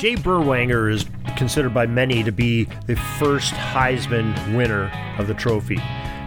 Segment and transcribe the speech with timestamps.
[0.00, 1.04] Jay Berwanger is
[1.36, 5.76] considered by many to be the first Heisman winner of the trophy.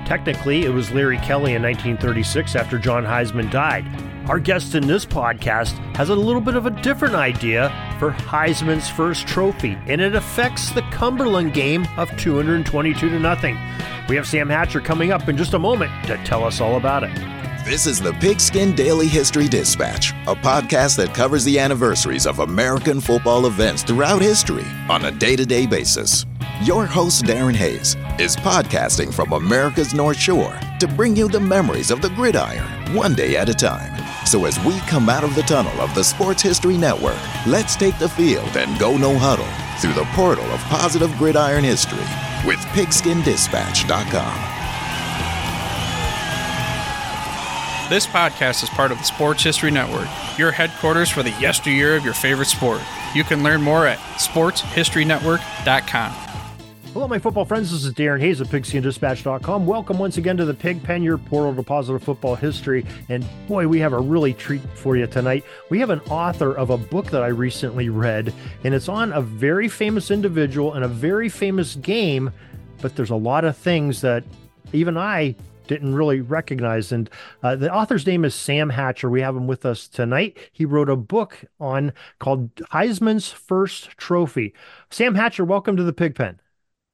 [0.05, 3.83] Technically, it was Larry Kelley in 1936 after John Heisman died.
[4.30, 8.91] Our guest in this podcast has a little bit of a different idea for Heisman's
[8.91, 13.58] first trophy, and it affects the Cumberland game of 222 to nothing.
[14.08, 17.03] We have Sam Hatcher coming up in just a moment to tell us all about
[17.03, 17.42] it.
[17.63, 22.99] This is the Pigskin Daily History Dispatch, a podcast that covers the anniversaries of American
[22.99, 26.26] football events throughout history on a day to day basis.
[26.63, 31.89] Your host, Darren Hayes, is podcasting from America's North Shore to bring you the memories
[31.89, 33.98] of the gridiron one day at a time.
[34.25, 37.17] So as we come out of the tunnel of the Sports History Network,
[37.48, 39.48] let's take the field and go no huddle
[39.80, 42.03] through the portal of positive gridiron history
[42.45, 44.52] with pigskindispatch.com.
[47.94, 52.03] This podcast is part of the Sports History Network, your headquarters for the yesteryear of
[52.03, 52.81] your favorite sport.
[53.13, 56.11] You can learn more at sportshistorynetwork.com.
[56.91, 57.71] Hello, my football friends.
[57.71, 59.67] This is Darren Hayes of pigskindispatch.com.
[59.67, 62.83] Welcome once again to the Pig Pen, your portal to positive football history.
[63.09, 65.45] And boy, we have a really treat for you tonight.
[65.69, 68.33] We have an author of a book that I recently read,
[68.64, 72.31] and it's on a very famous individual and a very famous game,
[72.81, 74.23] but there's a lot of things that
[74.71, 75.36] even I
[75.67, 76.92] didn't really recognize.
[76.92, 77.09] And
[77.42, 79.09] uh, the author's name is Sam Hatcher.
[79.09, 80.38] We have him with us tonight.
[80.52, 84.53] He wrote a book on called Heisman's First Trophy.
[84.89, 86.39] Sam Hatcher, welcome to the Pigpen.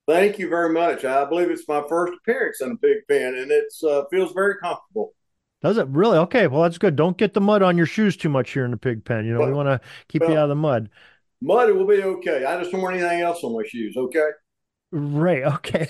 [0.09, 1.05] Thank you very much.
[1.05, 5.13] I believe it's my first appearance in a pigpen, and it uh, feels very comfortable.
[5.61, 6.17] Does it really?
[6.17, 6.95] Okay, well that's good.
[6.95, 9.25] Don't get the mud on your shoes too much here in the pigpen.
[9.25, 10.89] You know, well, we want to keep well, you out of the mud.
[11.41, 12.43] Mud it will be okay.
[12.43, 13.95] I just don't want anything else on my shoes.
[13.97, 14.29] Okay.
[14.91, 15.43] Right.
[15.55, 15.89] Okay.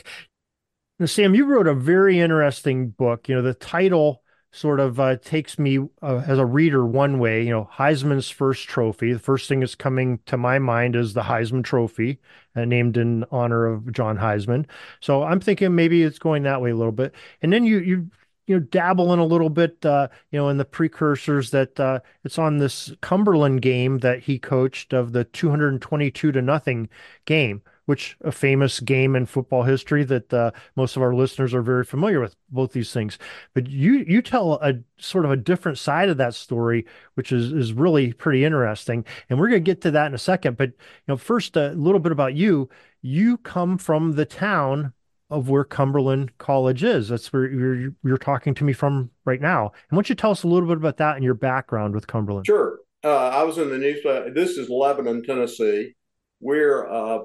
[1.00, 3.30] Now, Sam, you wrote a very interesting book.
[3.30, 4.22] You know, the title
[4.52, 7.44] sort of uh, takes me uh, as a reader one way.
[7.44, 9.14] You know, Heisman's first trophy.
[9.14, 12.20] The first thing that's coming to my mind is the Heisman Trophy,
[12.56, 14.66] uh, named in honor of John Heisman.
[15.00, 17.14] So I'm thinking maybe it's going that way a little bit.
[17.42, 18.10] And then you you
[18.48, 22.00] you know dabble in a little bit uh, you know in the precursors that uh,
[22.26, 26.90] it's on this Cumberland game that he coached of the 222 to nothing
[27.26, 31.64] game which a famous game in football history that uh, most of our listeners are
[31.64, 33.18] very familiar with both these things.
[33.56, 36.86] But you you tell a sort of a different side of that story,
[37.16, 39.06] which is is really pretty interesting.
[39.28, 40.56] And we're going to get to that in a second.
[40.56, 40.76] But you
[41.08, 42.70] know, first a little bit about you.
[43.02, 44.94] You come from the town
[45.32, 47.10] of where Cumberland College is.
[47.10, 49.72] That's where you're you're talking to me from right now.
[49.90, 52.06] And why don't you tell us a little bit about that and your background with
[52.06, 52.46] Cumberland?
[52.46, 52.82] Sure.
[53.04, 54.04] Uh, I was in the news.
[54.36, 55.96] This is Lebanon, Tennessee.
[56.40, 57.24] We're uh,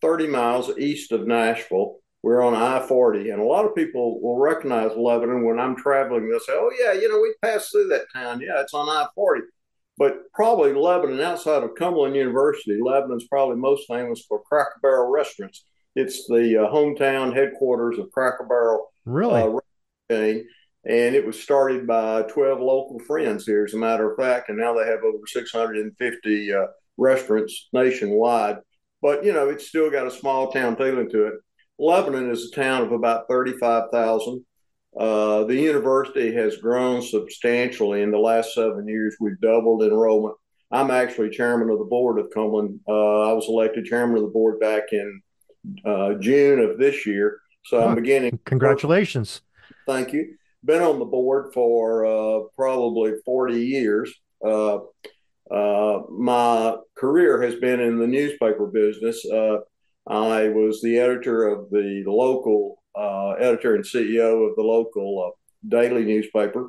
[0.00, 1.96] 30 miles east of Nashville.
[2.22, 6.28] We're on I 40, and a lot of people will recognize Lebanon when I'm traveling.
[6.28, 8.40] They'll say, Oh, yeah, you know, we passed through that town.
[8.40, 9.42] Yeah, it's on I 40.
[9.98, 15.64] But probably Lebanon, outside of Cumberland University, Lebanon's probably most famous for Cracker Barrel restaurants.
[15.94, 18.88] It's the uh, hometown headquarters of Cracker Barrel.
[19.04, 19.42] Really?
[19.42, 19.58] Uh,
[20.10, 20.46] chain,
[20.84, 24.48] and it was started by 12 local friends here, as a matter of fact.
[24.48, 26.66] And now they have over 650 uh,
[26.96, 28.58] restaurants nationwide
[29.02, 31.34] but you know it's still got a small town feeling to it.
[31.78, 34.44] Lebanon is a town of about thirty-five thousand.
[34.98, 39.16] Uh, the university has grown substantially in the last seven years.
[39.20, 40.34] We've doubled enrollment.
[40.70, 42.80] I'm actually chairman of the board of Cumberland.
[42.88, 45.22] Uh, I was elected chairman of the board back in
[45.84, 47.40] uh, June of this year.
[47.64, 48.38] So oh, I'm beginning.
[48.44, 49.42] Congratulations.
[49.86, 50.34] Thank you.
[50.64, 54.12] Been on the board for uh, probably 40 years.
[55.50, 59.24] Uh, uh, my career has been in the newspaper business.
[59.24, 59.58] Uh,
[60.06, 65.68] I was the editor of the, local uh, editor and CEO of the local uh,
[65.68, 66.68] daily newspaper,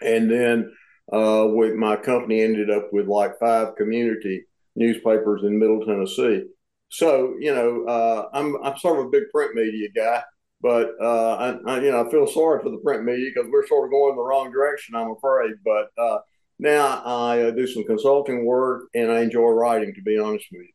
[0.00, 0.72] and then
[1.12, 4.44] uh, with my company ended up with like five community
[4.74, 6.44] newspapers in Middle Tennessee.
[6.88, 10.22] So you know, I'm I'm sort of a big print media guy
[10.60, 13.66] but uh, I, I, you know, I feel sorry for the print media because we're
[13.66, 14.94] sort of going the wrong direction.
[14.94, 16.18] I'm afraid, but uh,
[16.58, 20.62] now I uh, do some consulting work and I enjoy writing, to be honest with
[20.62, 20.68] you.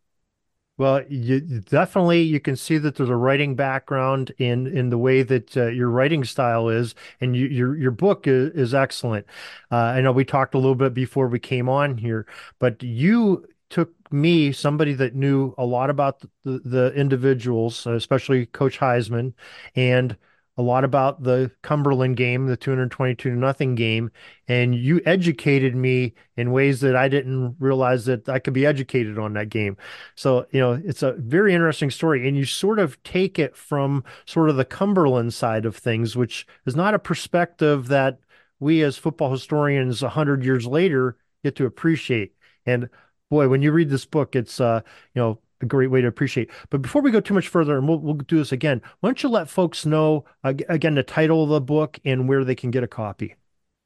[0.78, 5.22] Well, you definitely you can see that there's a writing background in in the way
[5.22, 9.28] that uh, your writing style is, and you, your your book is, is excellent.
[9.72, 12.25] Uh, I know we talked a little bit before we came on here,
[12.57, 18.80] but you took me, somebody that knew a lot about the, the individuals, especially Coach
[18.80, 19.34] Heisman,
[19.75, 20.18] and
[20.62, 24.12] a lot about the Cumberland game, the 222 to nothing game,
[24.48, 29.18] and you educated me in ways that I didn't realize that I could be educated
[29.18, 29.75] on that game.
[30.13, 32.28] So, you know, it's a very interesting story.
[32.28, 36.46] And you sort of take it from sort of the Cumberland side of things, which
[36.68, 38.19] is not a perspective that
[38.60, 42.36] we as football historians 100 years later get to appreciate.
[42.68, 42.88] And
[43.31, 44.81] boy, when you read this book, it's, uh,
[45.16, 46.50] you know, a great way to appreciate.
[46.69, 49.24] But before we go too much further, and we'll, we'll do this again, why don't
[49.24, 52.84] you let folks know again the title of the book and where they can get
[52.84, 53.36] a copy?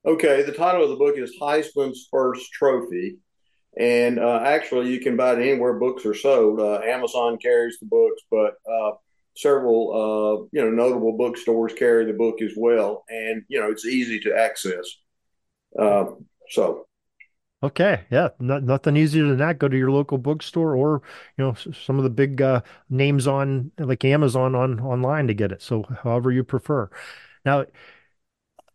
[0.06, 3.18] Okay, the title of the book is Heisman's First Trophy.
[3.78, 6.60] And uh, actually, you can buy it anywhere books are sold.
[6.60, 8.92] Uh, Amazon carries the books, but uh,
[9.36, 13.04] several uh, you know notable bookstores carry the book as well.
[13.10, 14.86] And you know it's easy to access.
[15.78, 16.06] Uh,
[16.50, 16.86] so
[17.66, 19.58] Okay, yeah, not, nothing easier than that.
[19.58, 21.02] Go to your local bookstore or
[21.36, 25.52] you know some of the big uh, names on like Amazon on online to get
[25.52, 25.64] it.
[25.64, 26.92] So however you prefer.
[27.44, 27.62] Now,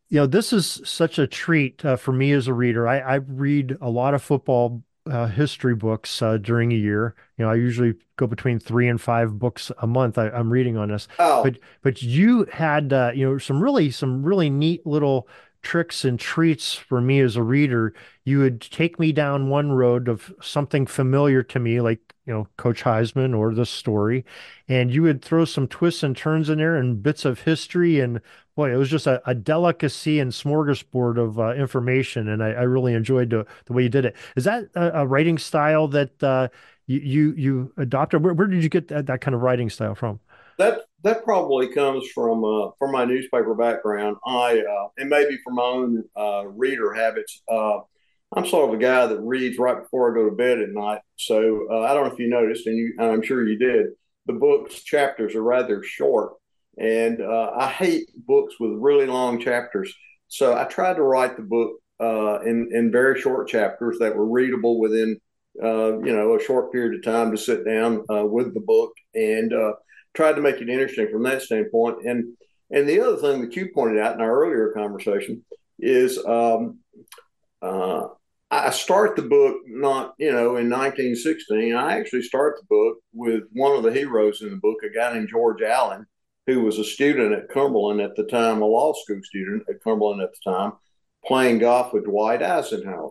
[0.09, 2.89] you know this is such a treat uh, for me as a reader.
[2.89, 7.15] I, I read a lot of football uh, history books uh, during a year.
[7.39, 10.19] You know, I usually go between three and five books a month.
[10.19, 11.07] I, am reading on this.
[11.21, 11.45] Oh.
[11.45, 15.29] But but you had uh, you know some really some really neat little
[15.63, 17.95] tricks and treats for me as a reader.
[18.25, 22.49] You would take me down one road of something familiar to me, like, you know,
[22.57, 24.25] Coach Heisman or the story,
[24.69, 28.01] and you would throw some twists and turns in there and bits of history.
[28.01, 28.21] And
[28.55, 32.29] boy, it was just a, a delicacy and smorgasbord of uh, information.
[32.29, 34.17] And I, I, really enjoyed the, the way you did it.
[34.37, 36.49] Is that a, a writing style that uh,
[36.87, 38.23] you, you, you adopted?
[38.23, 40.21] Where, where did you get that, that kind of writing style from?
[40.61, 44.17] That that probably comes from uh, from my newspaper background.
[44.27, 47.43] I uh, and maybe from my own uh, reader habits.
[47.51, 47.79] Uh,
[48.37, 51.01] I'm sort of a guy that reads right before I go to bed at night.
[51.17, 53.87] So uh, I don't know if you noticed, and you, I'm sure you did.
[54.27, 56.35] The book's chapters are rather short,
[56.79, 59.93] and uh, I hate books with really long chapters.
[60.29, 61.81] So I tried to write the book
[62.45, 65.19] in in very short chapters that were readable within
[65.57, 69.53] you know a short period of time to sit down with the book and
[70.15, 72.07] tried to make it interesting from that standpoint.
[72.07, 72.37] And
[72.71, 75.45] and the other thing that you pointed out in our earlier conversation
[75.79, 76.79] is um,
[77.63, 78.07] uh,
[78.51, 81.75] I start the book not you know in 1916.
[81.75, 85.13] I actually start the book with one of the heroes in the book, a guy
[85.13, 86.07] named George Allen,
[86.47, 90.23] who was a student at Cumberland at the time, a law school student at Cumberland
[90.23, 90.73] at the time,
[91.25, 93.11] playing golf with Dwight Eisenhower.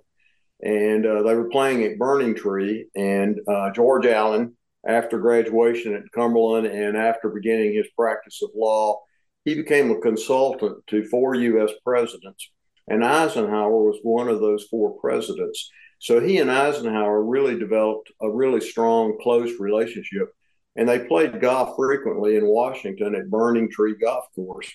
[0.62, 4.57] And uh, they were playing at Burning Tree, and uh, George Allen
[4.88, 9.02] after graduation at Cumberland and after beginning his practice of law,
[9.46, 11.72] he became a consultant to four U.S.
[11.84, 12.52] presidents.
[12.88, 15.70] And Eisenhower was one of those four presidents.
[16.00, 20.30] So he and Eisenhower really developed a really strong, close relationship.
[20.76, 24.72] And they played golf frequently in Washington at Burning Tree Golf Course.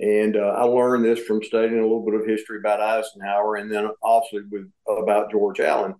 [0.00, 3.70] And uh, I learned this from studying a little bit of history about Eisenhower and
[3.70, 5.94] then obviously with about George Allen.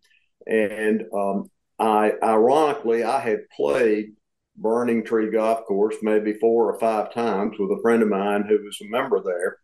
[0.46, 4.12] And um, I ironically I had played
[4.56, 8.62] Burning Tree Golf Course maybe four or five times with a friend of mine who
[8.64, 9.58] was a member there,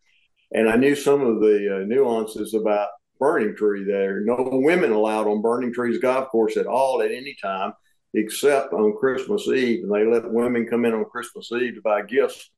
[0.53, 4.21] and I knew some of the uh, nuances about Burning Tree there.
[4.21, 7.73] No women allowed on Burning Tree's golf course at all at any time
[8.13, 12.01] except on Christmas Eve, and they let women come in on Christmas Eve to buy
[12.01, 12.51] gifts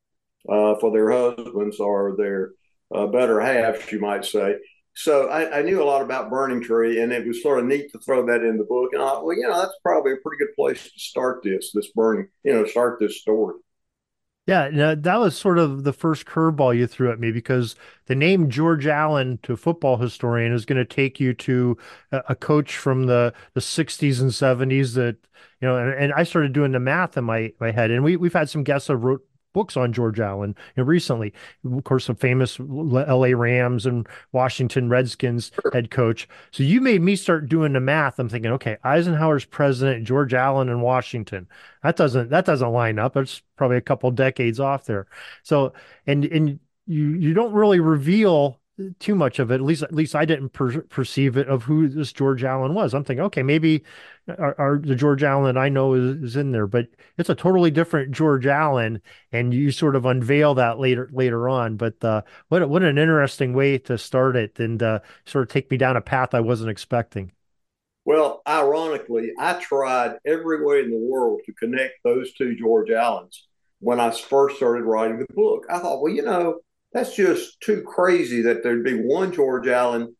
[0.50, 2.52] uh, for their husbands or their
[2.94, 4.56] uh, better halves, you might say
[4.96, 7.92] so I, I, knew a lot about Burning Tree, and it was sort of neat
[7.92, 8.90] to throw that in the book.
[8.94, 11.72] And I thought, well, you know, that's probably a pretty good place to start this,
[11.74, 13.56] this burning, you know, start this story.
[14.46, 17.76] Yeah, that was sort of the first curveball you threw at me because
[18.08, 21.78] the name George Allen to football historian is going to take you to
[22.12, 25.16] a, coach from the, the 60s and 70s that,
[25.62, 27.90] you know, and, and I started doing the math in my, my head.
[27.90, 31.34] And we, we've had some guests that wrote books on George Allen you know, recently.
[31.66, 36.28] Of course, a famous LA Rams and Washington Redskins head coach.
[36.52, 38.20] So you made me start doing the math.
[38.20, 41.48] I'm thinking, okay, Eisenhower's president, George Allen in Washington.
[41.84, 43.16] That doesn't that doesn't line up.
[43.18, 45.08] It's probably a couple decades off there.
[45.44, 45.74] So
[46.08, 48.60] and and you you don't really reveal
[49.00, 49.56] too much of it.
[49.56, 52.94] At least, at least I didn't per- perceive it of who this George Allen was.
[52.94, 53.84] I'm thinking, okay, maybe
[54.28, 56.88] our, our, the George Allen I know is, is in there, but
[57.18, 59.02] it's a totally different George Allen,
[59.32, 61.78] and you sort of unveil that later later on.
[61.78, 65.70] But uh, what what an interesting way to start it, and uh, sort of take
[65.70, 67.32] me down a path I wasn't expecting.
[68.06, 73.48] Well, ironically, I tried every way in the world to connect those two George Allens
[73.80, 75.66] when I first started writing the book.
[75.70, 76.60] I thought, well, you know
[76.94, 80.16] that's just too crazy that there'd be one George Allen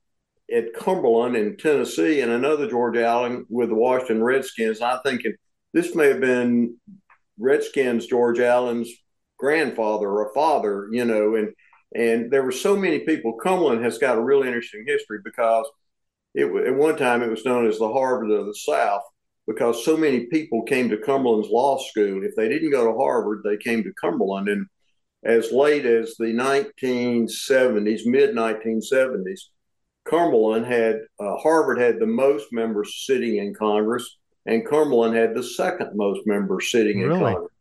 [0.54, 4.82] at Cumberland in Tennessee and another George Allen with the Washington Redskins.
[4.82, 5.34] I'm thinking
[5.74, 6.78] this may have been
[7.40, 8.92] Redskins George Allen's
[9.38, 11.54] grandfather or father, you know, and
[11.96, 13.34] and there were so many people.
[13.34, 15.68] Cumberland has got a really interesting history because
[16.34, 19.04] it at one time it was known as the Harvard of the South
[19.48, 22.24] because so many people came to Cumberland's law school.
[22.24, 24.66] If they didn't go to Harvard, they came to Cumberland, and
[25.26, 29.40] as late as the 1970s, mid 1970s,
[30.06, 35.44] Cumberland had uh, Harvard had the most members sitting in Congress, and Cumberland had the
[35.44, 37.52] second most members sitting in Congress.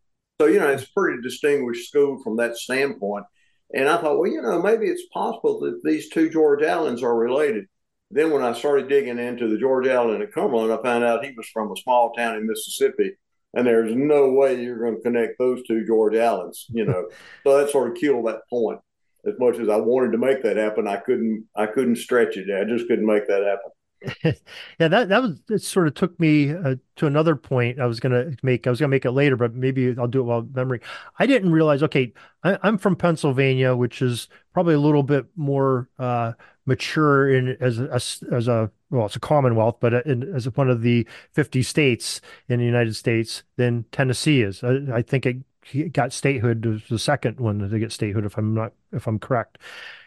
[0.40, 3.26] So you know it's a pretty distinguished school from that standpoint.
[3.75, 7.16] And I thought, well, you know, maybe it's possible that these two George Allens are
[7.16, 7.66] related.
[8.11, 11.33] Then when I started digging into the George Allen at Cumberland, I found out he
[11.35, 13.16] was from a small town in Mississippi,
[13.54, 16.66] and there's no way you're going to connect those two George Allens.
[16.71, 17.09] You know,
[17.44, 18.80] so that sort of killed that point.
[19.25, 21.47] As much as I wanted to make that happen, I couldn't.
[21.54, 22.49] I couldn't stretch it.
[22.50, 23.71] I just couldn't make that happen.
[24.78, 25.62] Yeah, that that was it.
[25.62, 27.80] Sort of took me uh, to another point.
[27.80, 28.66] I was gonna make.
[28.66, 30.80] I was gonna make it later, but maybe I'll do it while memory.
[31.18, 31.82] I didn't realize.
[31.82, 36.32] Okay, I, I'm from Pennsylvania, which is probably a little bit more uh,
[36.66, 37.92] mature in as a,
[38.32, 42.59] as a well, it's a Commonwealth, but in, as one of the 50 states in
[42.61, 44.62] the United States than Tennessee is.
[44.64, 46.64] I, I think it he got statehood.
[46.66, 49.59] Was the second one to get statehood, if I'm not if I'm correct.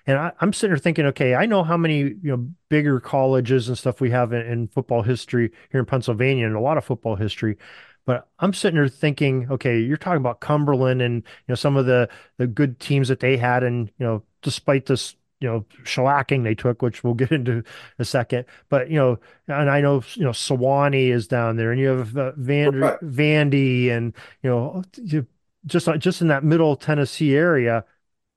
[0.08, 3.68] And I, I'm sitting there thinking, okay, I know how many you know bigger colleges
[3.68, 6.86] and stuff we have in, in football history here in Pennsylvania, and a lot of
[6.86, 7.58] football history.
[8.06, 11.86] But I'm sitting there thinking, okay, you're talking about Cumberland and you know some of
[11.86, 16.44] the the good teams that they had, and you know, despite this you know shellacking
[16.44, 17.64] they took, which we'll get into in
[18.00, 18.46] a second.
[18.70, 22.16] But you know, and I know you know Sewanee is down there, and you have
[22.18, 23.00] uh, Van Right.
[23.02, 25.26] Vandy, and you know, you,
[25.66, 27.86] just just in that middle Tennessee area,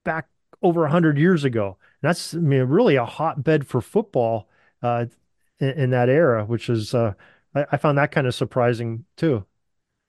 [0.04, 0.28] back
[0.62, 1.76] over a hundred years ago.
[2.02, 4.48] And that's I mean really a hotbed for football
[4.82, 5.06] uh,
[5.60, 7.14] in, in that era, which is uh,
[7.54, 9.44] I, I found that kind of surprising too.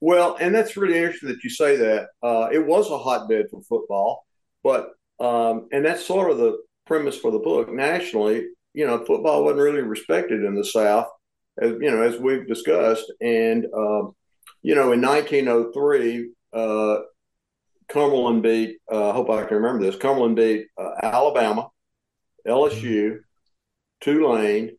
[0.01, 2.09] Well, and that's really interesting that you say that.
[2.23, 4.25] Uh, it was a hotbed for football,
[4.63, 7.71] but um, and that's sort of the premise for the book.
[7.71, 11.07] Nationally, you know, football wasn't really respected in the South,
[11.61, 13.11] as you know, as we've discussed.
[13.19, 14.15] And um,
[14.61, 16.99] you know, in 1903, uh,
[17.89, 18.77] Cumberland beat.
[18.91, 19.95] Uh, I hope I can remember this.
[19.95, 21.69] Cumberland beat uh, Alabama,
[22.47, 23.19] LSU,
[24.01, 24.77] Tulane,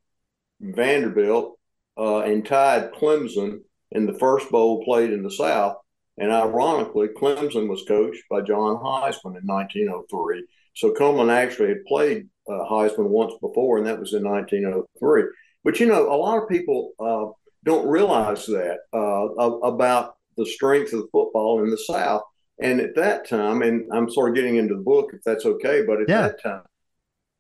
[0.61, 1.59] Vanderbilt,
[1.99, 3.61] uh, and tied Clemson
[3.91, 5.77] in the first bowl played in the South.
[6.19, 10.45] And ironically, Clemson was coached by John Heisman in 1903.
[10.75, 15.25] So Cumberland actually had played uh, Heisman once before, and that was in 1903.
[15.65, 17.33] But you know, a lot of people uh,
[17.65, 19.29] don't realize that uh,
[19.63, 22.23] about the strength of the football in the South.
[22.61, 25.83] And at that time, and I'm sort of getting into the book if that's okay,
[25.87, 26.29] but at Yeah.
[26.29, 26.63] that time,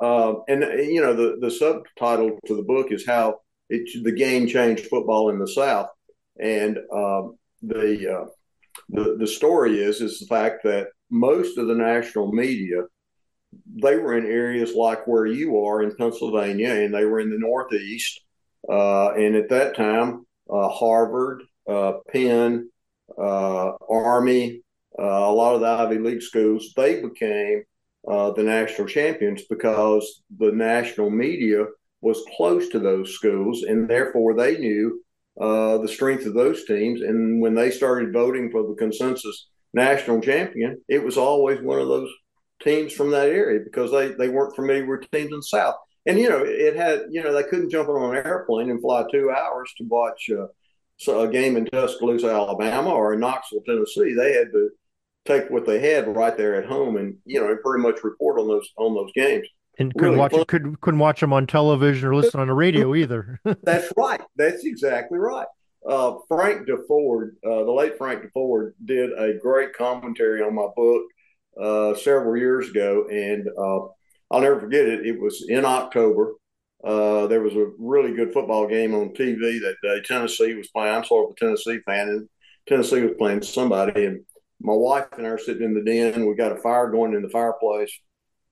[0.00, 4.46] uh, and you know, the the subtitle to the book is how it the game
[4.46, 5.88] changed football in the South,
[6.40, 8.26] and um, the uh,
[8.88, 12.84] the the story is is the fact that most of the national media
[13.82, 17.38] they were in areas like where you are in Pennsylvania, and they were in the
[17.38, 18.22] Northeast,
[18.68, 22.69] uh, and at that time, uh, Harvard, uh, Penn, uh,
[23.88, 24.62] Army,
[24.98, 27.64] uh, a lot of the Ivy League schools, they became
[28.08, 31.66] uh, the national champions because the national media
[32.00, 35.02] was close to those schools, and therefore they knew
[35.40, 37.02] uh, the strength of those teams.
[37.02, 41.88] And when they started voting for the consensus national champion, it was always one of
[41.88, 42.10] those
[42.62, 45.76] teams from that area because they, they weren't familiar with teams in the South.
[46.06, 49.04] And, you know, it had, you know, they couldn't jump on an airplane and fly
[49.10, 50.46] two hours to watch uh,
[51.08, 54.14] a game in Tuscaloosa, Alabama or in Knoxville, Tennessee.
[54.14, 54.70] They had to
[55.24, 58.38] take what they had right there at home and, you know, and pretty much report
[58.40, 59.46] on those on those games.
[59.78, 60.44] And couldn't Really watch fun.
[60.46, 63.40] could couldn't watch them on television or listen on the radio either.
[63.62, 64.20] That's right.
[64.36, 65.46] That's exactly right.
[65.88, 71.02] Uh, Frank Deford, uh, the late Frank Deford, did a great commentary on my book
[71.58, 73.86] uh, several years ago, and uh,
[74.30, 75.06] I'll never forget it.
[75.06, 76.34] It was in October.
[76.84, 80.00] Uh, there was a really good football game on TV that day.
[80.02, 80.94] Tennessee was playing.
[80.94, 82.28] I'm sort of a Tennessee fan, and
[82.66, 84.06] Tennessee was playing somebody.
[84.06, 84.24] And
[84.60, 86.26] my wife and I are sitting in the den.
[86.26, 87.92] We got a fire going in the fireplace,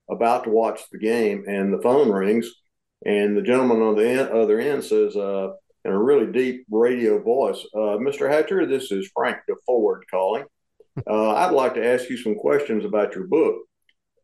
[0.09, 2.51] about to watch the game, and the phone rings,
[3.05, 5.49] and the gentleman on the other end says, uh,
[5.85, 8.29] in a really deep radio voice, uh, "Mr.
[8.29, 10.43] Hatcher, this is Frank Deford calling.
[11.07, 13.63] Uh, I'd like to ask you some questions about your book."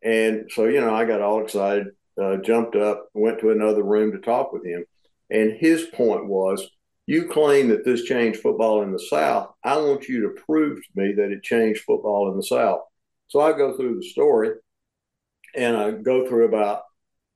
[0.03, 1.87] And so, you know, I got all excited,
[2.21, 4.85] uh, jumped up, went to another room to talk with him.
[5.29, 6.67] And his point was,
[7.07, 9.51] you claim that this changed football in the South.
[9.63, 12.81] I want you to prove to me that it changed football in the South.
[13.27, 14.51] So I go through the story
[15.55, 16.81] and I go through about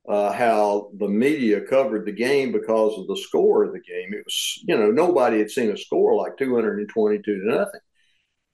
[0.08, 4.12] uh, how the media covered the game because of the score of the game.
[4.12, 7.80] It was, you know, nobody had seen a score like 222 to nothing.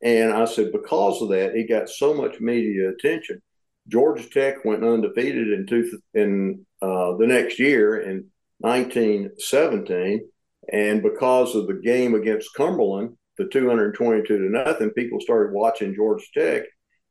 [0.03, 3.41] And I said, because of that, it got so much media attention.
[3.89, 8.27] Georgia Tech went undefeated in two, in uh, the next year in
[8.59, 10.29] 1917,
[10.73, 16.25] and because of the game against Cumberland, the 222 to nothing, people started watching Georgia
[16.35, 16.63] Tech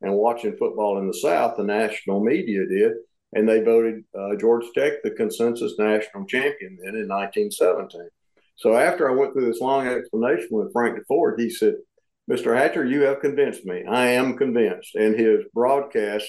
[0.01, 1.55] and watching football in the South.
[1.55, 2.93] The national media did,
[3.33, 8.09] and they voted uh, Georgia Tech the consensus national champion then in 1917.
[8.57, 11.75] So after I went through this long explanation with Frank Deford, he said,
[12.29, 12.57] Mr.
[12.57, 13.83] Hatcher, you have convinced me.
[13.87, 14.95] I am convinced.
[14.95, 16.27] And his broadcast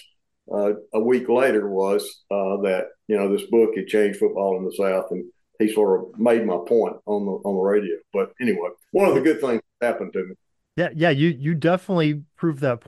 [0.53, 4.65] uh, a week later was uh, that, you know, this book had changed football in
[4.65, 5.07] the South.
[5.11, 5.25] And
[5.59, 7.97] he sort of made my point on the on the radio.
[8.13, 10.35] But anyway, one of the good things that happened to me.
[10.77, 12.83] Yeah, yeah, you you definitely proved that.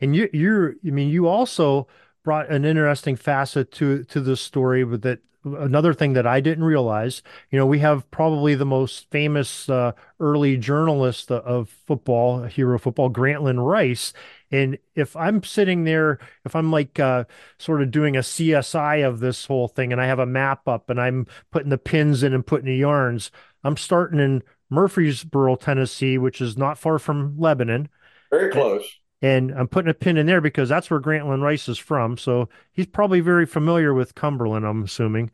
[0.00, 1.86] And you you're I mean, you also
[2.24, 6.64] brought an interesting facet to to the story with that another thing that I didn't
[6.64, 12.78] realize, you know, we have probably the most famous uh, early journalist of football, hero
[12.78, 14.12] football, Grantland Rice.
[14.50, 17.24] And if I'm sitting there, if I'm like uh,
[17.58, 20.90] sort of doing a CSI of this whole thing and I have a map up
[20.90, 23.30] and I'm putting the pins in and putting the yarns,
[23.62, 27.88] I'm starting in Murfreesboro, Tennessee, which is not far from Lebanon.
[28.30, 28.84] Very close.
[29.22, 32.16] And I'm putting a pin in there because that's where Grantland Rice is from.
[32.16, 35.30] So he's probably very familiar with Cumberland, I'm assuming.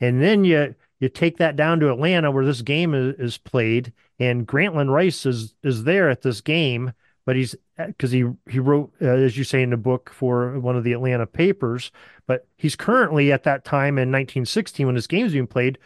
[0.00, 3.92] And then you you take that down to Atlanta where this game is, is played,
[4.18, 6.92] and Grantland Rice is is there at this game,
[7.24, 7.54] but he's
[7.86, 10.92] because he he wrote uh, as you say in the book for one of the
[10.92, 11.90] Atlanta papers,
[12.26, 15.78] but he's currently at that time in 1916 when this game's being played,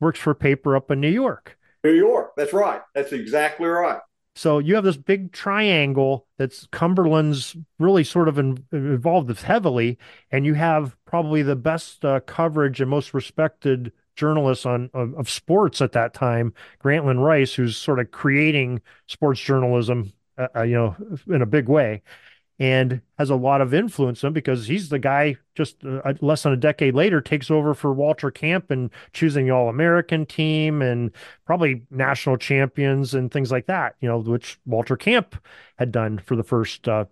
[0.00, 1.56] works for a paper up in New York.
[1.82, 2.80] New York, that's right.
[2.94, 4.00] That's exactly right.
[4.36, 9.96] So you have this big triangle that's Cumberland's really sort of in, involved with heavily,
[10.30, 15.28] and you have probably the best uh, coverage and most respected journalists on of, of,
[15.28, 16.52] sports at that time,
[16.82, 20.96] Grantland Rice, who's sort of creating sports journalism, uh, uh, you know,
[21.28, 22.02] in a big way
[22.58, 26.44] and has a lot of influence on him because he's the guy just uh, less
[26.44, 30.80] than a decade later takes over for Walter Camp and choosing the All American team
[30.80, 31.10] and
[31.46, 35.36] probably national champions and things like that, you know, which Walter Camp
[35.78, 37.06] had done for the first 20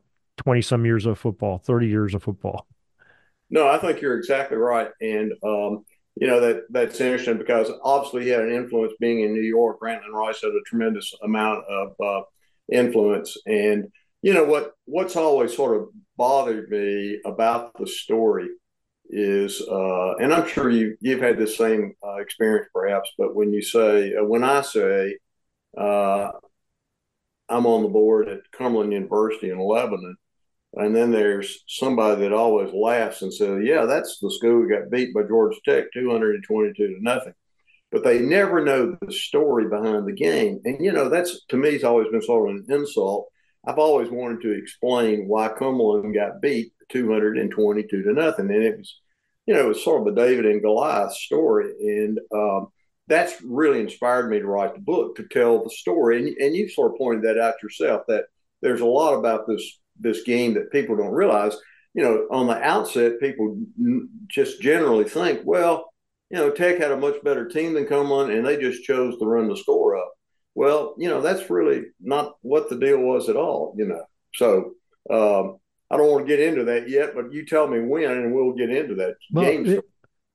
[0.47, 2.67] uh, some years of football, 30 years of football.
[3.51, 4.91] No, I think you're exactly right.
[5.01, 9.33] And, um, you know, that that's interesting because obviously he had an influence being in
[9.33, 9.81] New York.
[9.81, 12.23] Grantland Rice had a tremendous amount of uh,
[12.73, 13.37] influence.
[13.47, 13.89] And,
[14.23, 18.49] you know what what's always sort of bothered me about the story
[19.11, 23.53] is uh, and i'm sure you you've had the same uh, experience perhaps but when
[23.53, 25.17] you say uh, when i say
[25.77, 26.31] uh,
[27.49, 30.17] i'm on the board at cumberland university in lebanon
[30.75, 34.91] and then there's somebody that always laughs and says yeah that's the school that got
[34.91, 37.35] beat by georgia tech 222 to nothing
[37.93, 41.75] but they never know the story behind the game and you know that's to me
[41.75, 43.29] has always been sort of an insult
[43.65, 48.51] I've always wanted to explain why Cumberland got beat 222 to nothing.
[48.51, 49.01] And it was,
[49.47, 51.73] you know, it was sort of a David and Goliath story.
[51.81, 52.69] And um,
[53.07, 56.19] that's really inspired me to write the book to tell the story.
[56.19, 58.25] And, and you sort of pointed that out yourself that
[58.61, 61.57] there's a lot about this this game that people don't realize.
[61.95, 63.59] You know, on the outset, people
[64.29, 65.92] just generally think, well,
[66.33, 69.27] you know, Tech had a much better team than Cumberland, and they just chose to
[69.27, 70.11] run the score up.
[70.55, 74.03] Well, you know, that's really not what the deal was at all, you know.
[74.35, 74.73] So
[75.11, 75.59] um,
[75.91, 78.55] I don't want to get into that yet, but you tell me when, and we'll
[78.55, 79.67] get into that well, game.
[79.67, 79.85] It,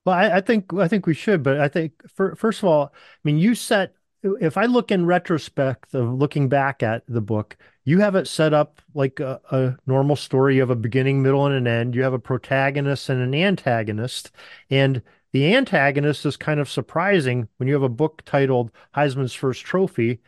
[0.05, 2.93] well, I, I, think I think we should, but I think for, first of all,
[2.93, 3.93] I mean, you set.
[4.23, 7.55] If I look in retrospect of looking back at the book,
[7.85, 10.55] you have it set up like a, a normal story.
[10.55, 11.95] You have a beginning, middle, and an end.
[11.95, 14.31] You have a protagonist and an antagonist,
[14.69, 15.01] and
[15.37, 20.19] the antagonist is kind of surprising when you have a book titled Heisman's First Trophy.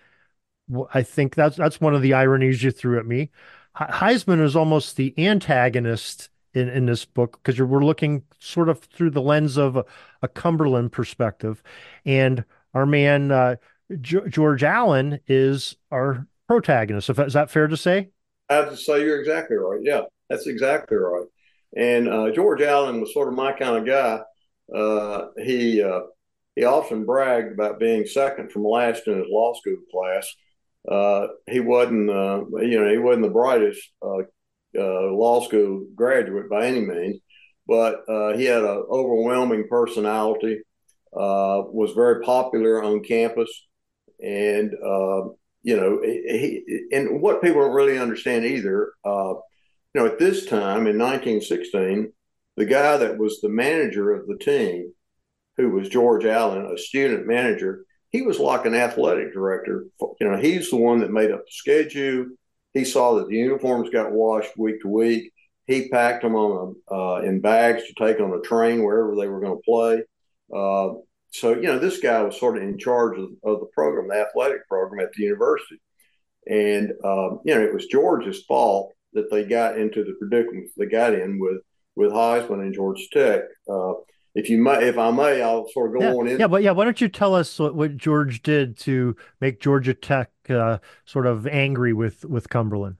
[0.93, 3.31] I think that's that's one of the ironies you threw at me.
[3.75, 9.09] Heisman is almost the antagonist in, in this book because we're looking sort of through
[9.09, 9.85] the lens of a,
[10.21, 11.63] a Cumberland perspective,
[12.05, 12.45] and
[12.75, 13.55] our man uh,
[13.99, 17.09] George Allen is our protagonist.
[17.09, 18.09] Is that fair to say?
[18.47, 19.79] I have to say you're exactly right.
[19.81, 21.25] Yeah, that's exactly right.
[21.75, 24.21] And uh, George Allen was sort of my kind of guy
[24.75, 26.01] uh, he uh,
[26.55, 30.27] he often bragged about being second from last in his law school class.
[30.89, 34.19] Uh, he wasn't, uh, you know, he wasn't the brightest uh,
[34.77, 37.17] uh, law school graduate by any means,
[37.67, 38.03] but
[38.35, 40.61] he had an overwhelming personality.
[41.11, 43.49] was very popular on campus,
[44.23, 44.71] and
[45.61, 48.93] you know, he, and what people don't really understand either.
[49.05, 49.41] you
[49.95, 52.13] know, at this time in 1916,
[52.59, 54.91] the guy that was the manager of the team,
[55.55, 59.85] who was George Allen, a student manager, he was like an athletic director.
[60.19, 62.25] You know, he's the one that made up the schedule.
[62.73, 65.31] He saw that the uniforms got washed week to week.
[65.67, 69.29] He packed them on a, uh, in bags to take on a train wherever they
[69.29, 70.03] were going to play.
[70.53, 70.99] Uh,
[71.31, 74.15] so, you know, this guy was sort of in charge of, of the program, the
[74.15, 75.79] athletic program at the university.
[76.45, 80.87] And, um, you know, it was George's fault that they got into the predicament they
[80.87, 81.61] got in with,
[81.99, 83.41] with Heisman and Georgia Tech.
[83.69, 83.91] Uh,
[84.33, 86.39] if you may, if I may, I'll sort of go yeah, on in.
[86.39, 89.93] Yeah, but yeah, why don't you tell us what, what George did to make Georgia
[89.93, 92.95] Tech uh, sort of angry with with Cumberland?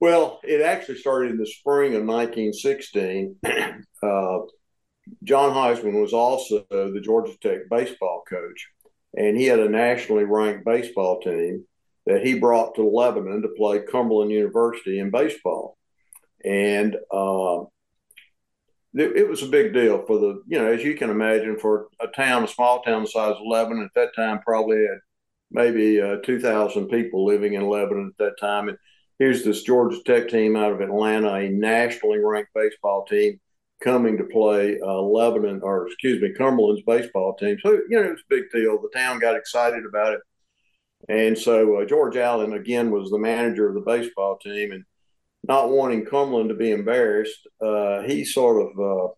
[0.00, 3.36] Well, it actually started in the spring of 1916.
[3.44, 4.38] uh,
[5.24, 8.68] John Heisman was also the Georgia Tech baseball coach,
[9.16, 11.64] and he had a nationally ranked baseball team
[12.04, 15.78] that he brought to Lebanon to play Cumberland University in baseball.
[16.44, 17.64] And uh,
[18.94, 22.08] it, was a big deal for the, you know, as you can imagine, for a
[22.08, 24.98] town, a small town the size of Lebanon at that time, probably had
[25.50, 28.68] maybe uh, 2,000 people living in Lebanon at that time.
[28.68, 28.78] And
[29.18, 33.40] here's this Georgia Tech team out of Atlanta, a nationally ranked baseball team
[33.80, 37.58] coming to play uh, Lebanon, or excuse me, Cumberland's baseball team.
[37.62, 38.80] So, you know, it was a big deal.
[38.80, 40.20] The town got excited about it.
[41.08, 44.72] And so uh, George Allen, again, was the manager of the baseball team.
[44.72, 44.84] And
[45.46, 49.12] not wanting Cumberland to be embarrassed, uh, he sort of uh,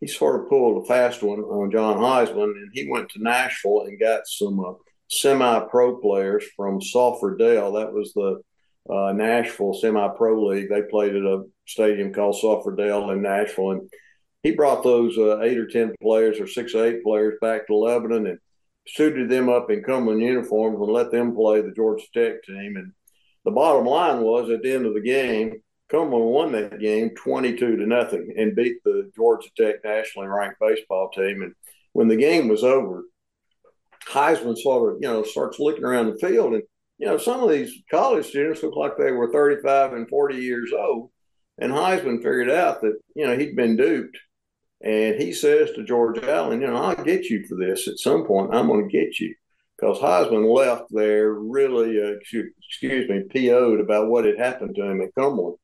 [0.00, 3.82] he sort of pulled a fast one on John Heisman, and he went to Nashville
[3.86, 4.74] and got some uh,
[5.08, 7.72] semi-pro players from Sulphur Dell.
[7.72, 8.42] That was the
[8.92, 10.68] uh, Nashville Semi-Pro League.
[10.68, 13.90] They played at a stadium called Sulphur Dell in Nashville, and
[14.42, 17.74] he brought those uh, eight or ten players or six or eight players back to
[17.74, 18.38] Lebanon and
[18.86, 22.76] suited them up in Cumberland uniforms and let them play the Georgia Tech team.
[22.76, 22.92] And
[23.44, 27.76] the bottom line was at the end of the game, Cumberland won that game 22
[27.76, 31.42] to nothing and beat the Georgia Tech nationally ranked baseball team.
[31.42, 31.54] And
[31.92, 33.04] when the game was over,
[34.08, 36.62] Heisman sort of, you know, starts looking around the field and,
[36.98, 40.72] you know, some of these college students look like they were 35 and 40 years
[40.72, 41.10] old.
[41.58, 44.18] And Heisman figured out that, you know, he'd been duped.
[44.80, 48.26] And he says to George Allen, you know, I'll get you for this at some
[48.26, 48.54] point.
[48.54, 49.34] I'm going to get you
[49.76, 55.00] because Heisman left there really, uh, excuse me, PO'd about what had happened to him
[55.00, 55.58] at Cumberland.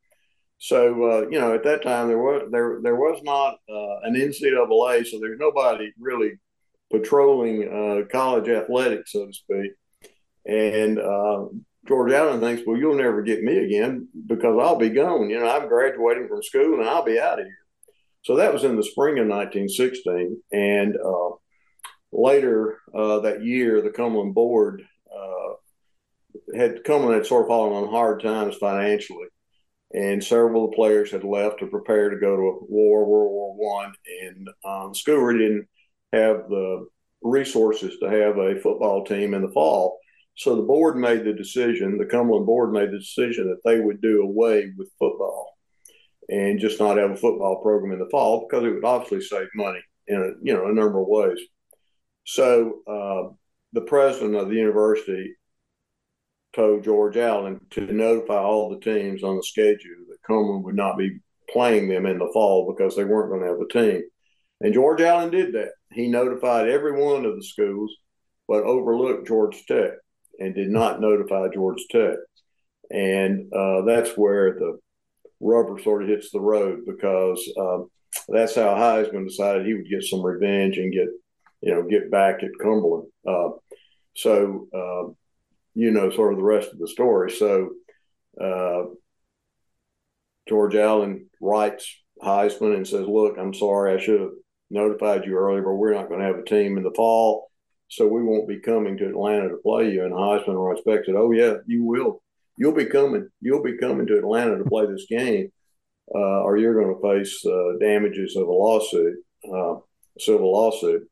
[0.59, 4.14] So uh, you know, at that time there was there there was not uh, an
[4.14, 6.33] NCAA, so there's nobody really
[6.92, 9.73] patrolling uh, college athletics, so to speak.
[10.44, 11.46] And uh,
[11.87, 15.31] George Allen thinks, well, you'll never get me again because I'll be gone.
[15.31, 17.57] You know, I'm graduating from school and I'll be out of here.
[18.23, 21.31] So that was in the spring of 1916, and uh,
[22.12, 24.83] later uh, that year, the Cumberland board
[26.55, 29.27] had Cumberland had sort of fallen on hard times financially
[29.92, 33.55] and several of the players had left to prepare to go to war, World War
[33.57, 33.92] One,
[34.23, 35.66] and um, didn't
[36.12, 36.87] have the
[37.23, 39.99] resources to have a football team in the fall.
[40.37, 44.01] So the board made the decision, the Cumberland board made the decision that they would
[44.01, 45.59] do away with football
[46.29, 49.49] and just not have a football program in the fall because it would obviously save
[49.55, 51.38] money in a, you know a number of ways.
[52.24, 53.35] So uh,
[53.72, 55.35] the president of the university
[56.52, 60.98] told George Allen to notify all the teams on the schedule that Cumberland would not
[60.98, 64.02] be playing them in the fall because they weren't going to have a team.
[64.61, 65.70] And George Allen did that.
[65.92, 67.92] He notified every one of the schools,
[68.46, 69.92] but overlooked Georgia Tech
[70.38, 72.16] and did not notify Georgia Tech.
[72.90, 74.78] And uh, that's where the
[75.40, 77.88] rubber sort of hits the road because um,
[78.28, 81.09] that's how Heisman decided he would get some revenge and get,
[81.61, 83.09] you know, get back at Cumberland.
[83.27, 83.51] Uh,
[84.14, 85.12] so uh,
[85.75, 87.31] you know sort of the rest of the story.
[87.31, 87.70] So
[88.40, 88.85] uh,
[90.49, 94.31] George Allen writes Heisman and says, "Look, I'm sorry, I should have
[94.70, 97.51] notified you earlier, but we're not going to have a team in the fall,
[97.88, 101.14] so we won't be coming to Atlanta to play you." And Heisman writes back said,
[101.16, 102.23] "Oh yeah, you will.
[102.57, 103.29] You'll be coming.
[103.40, 105.53] You'll be coming to Atlanta to play this game,
[106.14, 109.16] uh, or you're going to face uh, damages of a lawsuit,
[109.53, 109.77] uh,
[110.18, 111.09] civil lawsuit."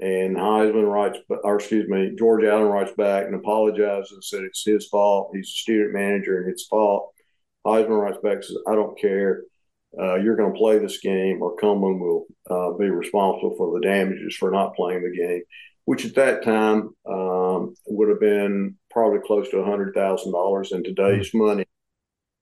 [0.00, 4.64] And Heisman writes, or excuse me, George Allen writes back and apologizes and said it's
[4.64, 5.30] his fault.
[5.34, 7.12] He's a student manager and it's fault.
[7.66, 9.42] Heisman writes back and says, I don't care.
[9.98, 13.86] Uh, you're going to play this game, or Cumberland will uh, be responsible for the
[13.86, 15.42] damages for not playing the game,
[15.86, 21.38] which at that time um, would have been probably close to $100,000 in today's mm-hmm.
[21.38, 21.64] money.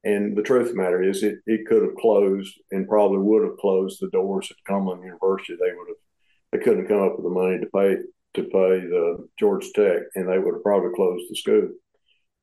[0.05, 3.45] And the truth of the matter is, it, it could have closed and probably would
[3.45, 5.55] have closed the doors at Cumberland University.
[5.55, 5.97] They would have
[6.57, 7.97] they couldn't come up with the money to pay
[8.35, 11.69] to pay the Georgia Tech, and they would have probably closed the school.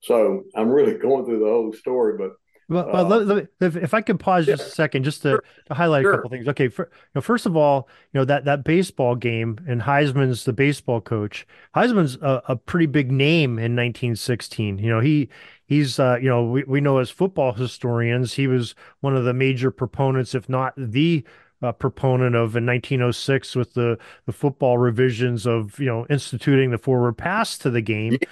[0.01, 2.31] So I'm really going through the whole story, but
[2.67, 4.55] Well, well uh, me, if, if, I could pause yeah.
[4.55, 5.43] just a second, just to, sure.
[5.67, 6.13] to highlight sure.
[6.13, 6.47] a couple things.
[6.47, 10.45] Okay, for, you know, first of all, you know that that baseball game and Heisman's
[10.45, 11.45] the baseball coach.
[11.75, 14.79] Heisman's a, a pretty big name in 1916.
[14.79, 15.29] You know, he
[15.67, 19.33] he's uh, you know we we know as football historians, he was one of the
[19.33, 21.23] major proponents, if not the
[21.63, 26.77] uh, proponent of in 1906 with the the football revisions of you know instituting the
[26.77, 28.17] forward pass to the game.
[28.21, 28.27] Yeah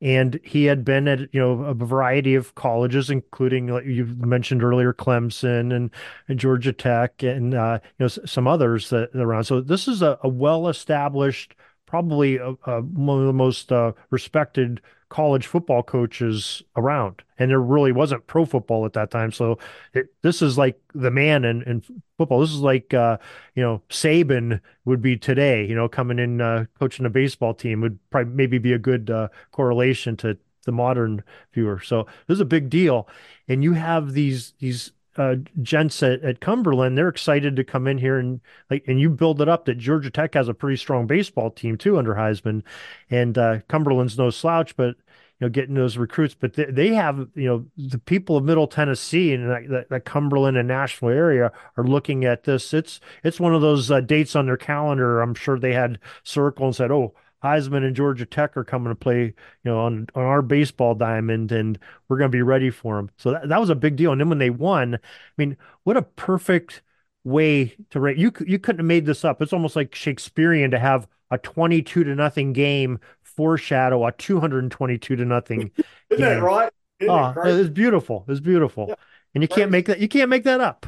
[0.00, 4.62] and he had been at you know a variety of colleges, including like you mentioned
[4.62, 5.90] earlier, Clemson and,
[6.28, 9.44] and Georgia Tech, and uh, you know some others that around.
[9.44, 11.54] So this is a, a well-established,
[11.86, 14.82] probably a, a, one of the most uh, respected
[15.16, 19.32] college football coaches around, and there really wasn't pro football at that time.
[19.32, 19.58] So
[19.94, 21.82] it, this is like the man in, in
[22.18, 22.40] football.
[22.40, 23.16] This is like uh,
[23.54, 25.64] you know Saban would be today.
[25.64, 29.08] You know, coming in uh, coaching a baseball team would probably maybe be a good
[29.08, 31.24] uh, correlation to the modern
[31.54, 31.80] viewer.
[31.80, 33.08] So this is a big deal,
[33.48, 37.96] and you have these these uh, gents at, at Cumberland, they're excited to come in
[37.96, 41.06] here and like, and you build it up that Georgia Tech has a pretty strong
[41.06, 42.62] baseball team too under Heisman,
[43.10, 44.96] and uh, Cumberland's no slouch, but
[45.40, 46.34] know getting those recruits.
[46.34, 49.50] But they, they have you know the people of Middle Tennessee and
[49.90, 52.72] that, Cumberland and Nashville area are looking at this.
[52.72, 55.20] It's it's one of those uh, dates on their calendar.
[55.20, 58.94] I'm sure they had circle and said, oh Heisman and Georgia Tech are coming to
[58.94, 62.96] play, you know, on on our baseball diamond, and we're going to be ready for
[62.96, 63.10] them.
[63.18, 64.12] So that, that was a big deal.
[64.12, 64.98] And then when they won, I
[65.36, 66.82] mean, what a perfect
[67.24, 68.16] way to rate.
[68.18, 69.42] You you couldn't have made this up.
[69.42, 72.98] It's almost like Shakespearean to have a twenty-two to nothing game
[73.36, 75.70] foreshadow a two hundred and twenty-two to nothing.
[76.10, 76.20] Isn't game.
[76.20, 76.72] that right?
[77.00, 78.24] Isn't oh, it it's beautiful.
[78.28, 78.94] It's beautiful, yeah.
[79.34, 79.60] and you Crazy.
[79.60, 80.00] can't make that.
[80.00, 80.86] You can't make that up.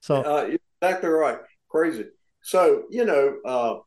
[0.00, 1.38] So uh, exactly right.
[1.68, 2.06] Crazy.
[2.42, 3.36] So you know.
[3.44, 3.78] Uh,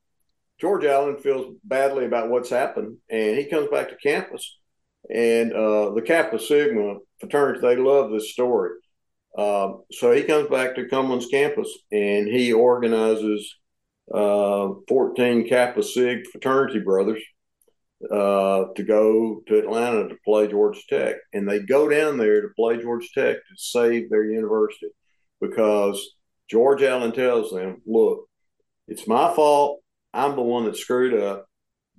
[0.60, 4.60] George Allen feels badly about what's happened, and he comes back to campus.
[5.10, 8.72] And uh, the Kappa Sigma fraternity, they love this story.
[9.36, 13.56] Uh, so he comes back to Cumberland's campus and he organizes
[14.14, 17.22] uh, 14 Kappa Sig fraternity brothers
[18.10, 21.16] uh, to go to Atlanta to play Georgia Tech.
[21.34, 24.92] And they go down there to play Georgia Tech to save their university
[25.40, 26.16] because
[26.50, 28.28] George Allen tells them, look,
[28.88, 29.82] it's my fault.
[30.14, 31.46] I'm the one that screwed up.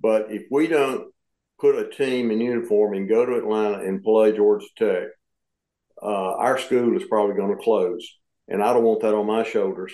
[0.01, 1.11] But if we don't
[1.59, 5.07] put a team in uniform and go to Atlanta and play Georgia Tech,
[6.01, 8.05] uh, our school is probably going to close.
[8.47, 9.93] And I don't want that on my shoulders.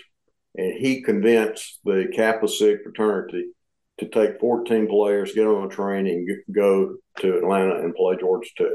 [0.56, 3.52] And he convinced the Kappa Sig fraternity
[4.00, 8.50] to take 14 players, get on a train, and go to Atlanta and play Georgia
[8.58, 8.68] Tech.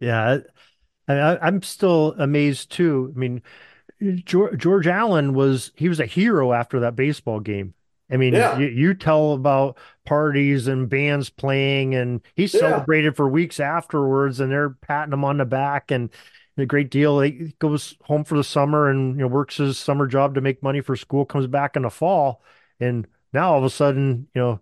[0.00, 0.38] Yeah,
[1.08, 3.12] I, am still amazed too.
[3.14, 3.42] I mean,
[4.24, 7.74] George, George Allen was he was a hero after that baseball game.
[8.10, 8.58] I mean, yeah.
[8.58, 12.46] you, you, tell about parties and bands playing, and yeah.
[12.46, 16.10] celebrated for weeks afterwards, and they're patting him on the back and
[16.58, 17.20] a great deal.
[17.20, 20.62] He goes home for the summer and you know works his summer job to make
[20.62, 21.24] money for school.
[21.24, 22.42] Comes back in the fall,
[22.78, 24.60] and now all of a sudden, you know,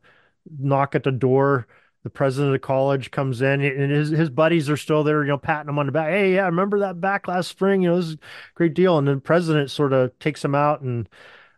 [0.58, 1.66] knock at the door.
[2.02, 5.28] The president of the college comes in, and his his buddies are still there, you
[5.28, 6.10] know, patting him on the back.
[6.10, 7.82] Hey, yeah, I remember that back last spring?
[7.82, 8.18] You know, this is a
[8.54, 8.96] great deal.
[8.96, 11.06] And then the president sort of takes him out and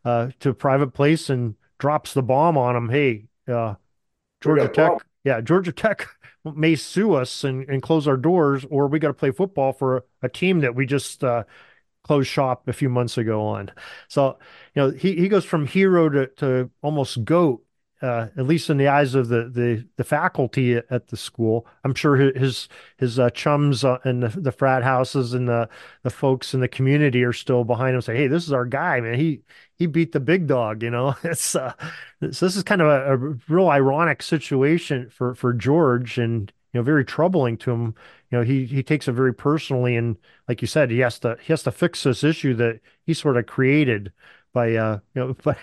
[0.05, 2.89] uh, to a private place and drops the bomb on him.
[2.89, 3.75] Hey, uh,
[4.41, 4.91] Georgia Tech,
[5.23, 6.09] yeah, Georgia Tech
[6.45, 9.99] may sue us and, and close our doors, or we got to play football for
[9.99, 11.45] a, a team that we just uh,
[12.05, 13.71] closed shop a few months ago on.
[14.09, 14.39] So,
[14.75, 17.65] you know, he, he goes from hero to, to almost goat
[18.03, 21.67] uh, at least in the eyes of the the, the faculty at the school.
[21.85, 25.69] I'm sure his his uh, chums uh, in the, the frat houses and the
[26.03, 28.03] the folks in the community are still behind him.
[28.03, 29.15] Say, hey, this is our guy, man.
[29.19, 29.43] He
[29.77, 30.83] he beat the big dog.
[30.83, 31.75] You know, it's uh,
[32.21, 33.17] so this is kind of a, a
[33.49, 37.95] real ironic situation for for George and you know very troubling to him
[38.33, 40.17] you know he he takes it very personally and
[40.49, 43.37] like you said he has to he has to fix this issue that he sort
[43.37, 44.13] of created
[44.53, 45.59] by uh you know but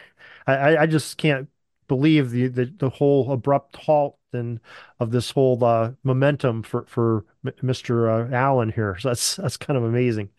[0.47, 1.49] i i just can't
[1.89, 4.60] believe the, the, the whole abrupt halt and
[4.99, 8.10] of this whole uh, momentum for for Mr.
[8.10, 8.95] Uh, Allen here.
[9.01, 10.29] So that's that's kind of amazing.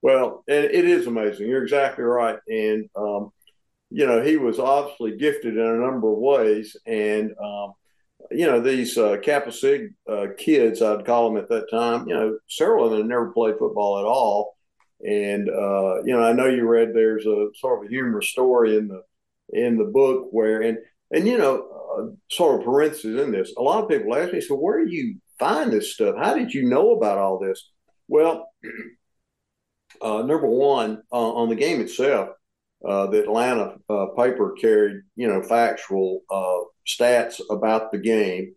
[0.00, 1.48] Well, it, it is amazing.
[1.48, 3.30] You're exactly right, and um,
[3.90, 7.72] you know he was obviously gifted in a number of ways, and um,
[8.30, 12.08] you know these uh, Kappa Sig uh, kids, I'd call them at that time.
[12.08, 14.56] You know, several of them had never played football at all,
[15.06, 18.76] and uh, you know I know you read there's a sort of a humorous story
[18.76, 19.02] in the
[19.50, 20.78] in the book where and
[21.10, 24.40] and you know uh, sort of parentheses in this a lot of people ask me
[24.40, 27.70] so where do you find this stuff how did you know about all this
[28.08, 28.48] well
[30.02, 32.30] uh, number one uh, on the game itself
[32.86, 38.54] uh, the atlanta uh, paper carried you know factual uh, stats about the game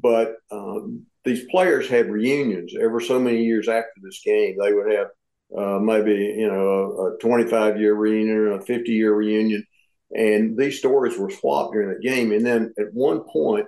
[0.00, 4.56] but um, these players had reunions every so many years after this game.
[4.60, 5.06] They would have
[5.56, 9.64] uh, maybe you know a, a 25 year reunion a 50 year reunion,
[10.14, 12.32] and these stories were swapped during the game.
[12.32, 13.66] And then at one point,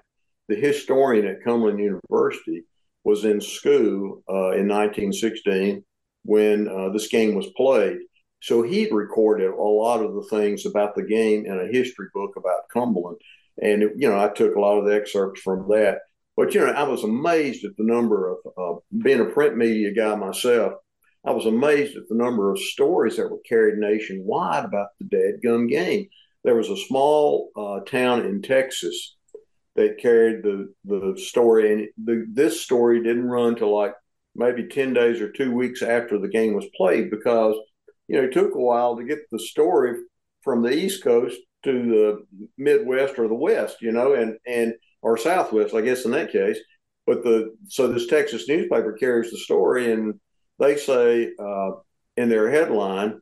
[0.48, 2.64] the historian at Cumberland University
[3.04, 5.84] was in school uh, in 1916
[6.24, 7.98] when uh, this game was played.
[8.46, 12.34] So he'd recorded a lot of the things about the game in a history book
[12.36, 13.20] about Cumberland.
[13.60, 16.02] And, it, you know, I took a lot of the excerpts from that.
[16.36, 19.92] But, you know, I was amazed at the number of, uh, being a print media
[19.92, 20.74] guy myself,
[21.24, 25.40] I was amazed at the number of stories that were carried nationwide about the dead
[25.42, 26.06] gum game.
[26.44, 29.16] There was a small uh, town in Texas
[29.74, 33.94] that carried the, the story, and the, this story didn't run to like
[34.36, 37.56] maybe 10 days or two weeks after the game was played because,
[38.08, 39.98] you know, it took a while to get the story
[40.42, 45.16] from the East Coast to the Midwest or the West, you know, and, and, or
[45.16, 46.58] Southwest, I guess in that case.
[47.06, 50.14] But the, so this Texas newspaper carries the story and
[50.58, 51.70] they say uh,
[52.16, 53.20] in their headline,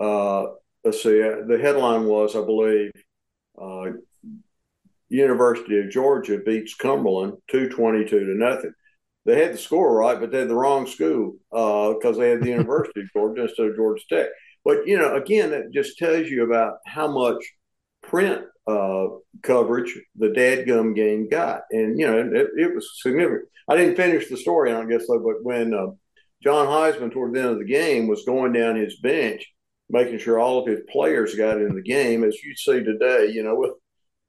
[0.00, 0.46] uh,
[0.84, 2.92] let's see, the headline was, I believe,
[3.60, 3.92] uh,
[5.08, 8.72] University of Georgia beats Cumberland 222 to nothing.
[9.26, 12.42] They had the score right, but they had the wrong school because uh, they had
[12.42, 14.28] the University of Georgia instead of Georgia Tech.
[14.64, 17.44] But, you know, again, it just tells you about how much
[18.02, 19.06] print uh,
[19.42, 21.62] coverage the dadgum game got.
[21.70, 23.48] And, you know, it, it, was significant.
[23.68, 25.88] I didn't finish the story, I guess, though, but when uh,
[26.42, 29.44] John Heisman, toward the end of the game, was going down his bench,
[29.88, 33.42] making sure all of his players got in the game, as you see today, you
[33.42, 33.72] know, with,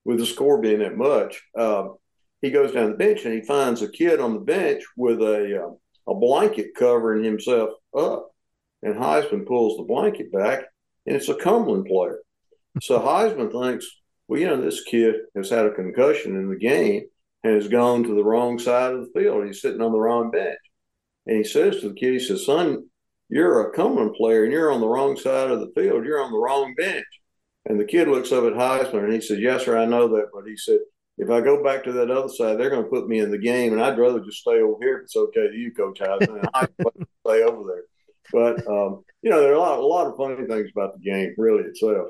[0.05, 1.41] with the score being that much.
[1.57, 1.95] Um,
[2.41, 5.63] he goes down the bench and he finds a kid on the bench with a
[5.63, 8.30] uh, a blanket covering himself up,
[8.82, 10.63] and Heisman pulls the blanket back,
[11.06, 12.19] and it's a Cumberland player.
[12.82, 13.86] So Heisman thinks,
[14.28, 17.04] well, you know, this kid has had a concussion in the game
[17.43, 19.45] and has gone to the wrong side of the field.
[19.45, 20.60] He's sitting on the wrong bench,
[21.26, 22.89] and he says to the kid, he says, "Son,
[23.30, 26.06] you're a Cumberland player, and you're on the wrong side of the field.
[26.06, 27.06] You're on the wrong bench."
[27.67, 30.30] And the kid looks up at Heisman and he said, Yes, sir, I know that.
[30.34, 30.80] But he said,
[31.17, 33.38] if I go back to that other side, they're going to put me in the
[33.38, 36.47] game, and I'd rather just stay over here if it's okay to you, Coach Heisman.
[36.53, 36.67] I
[37.25, 37.84] stay over there.
[38.32, 41.03] But um, you know, there are a lot, a lot of funny things about the
[41.03, 42.10] game, really itself.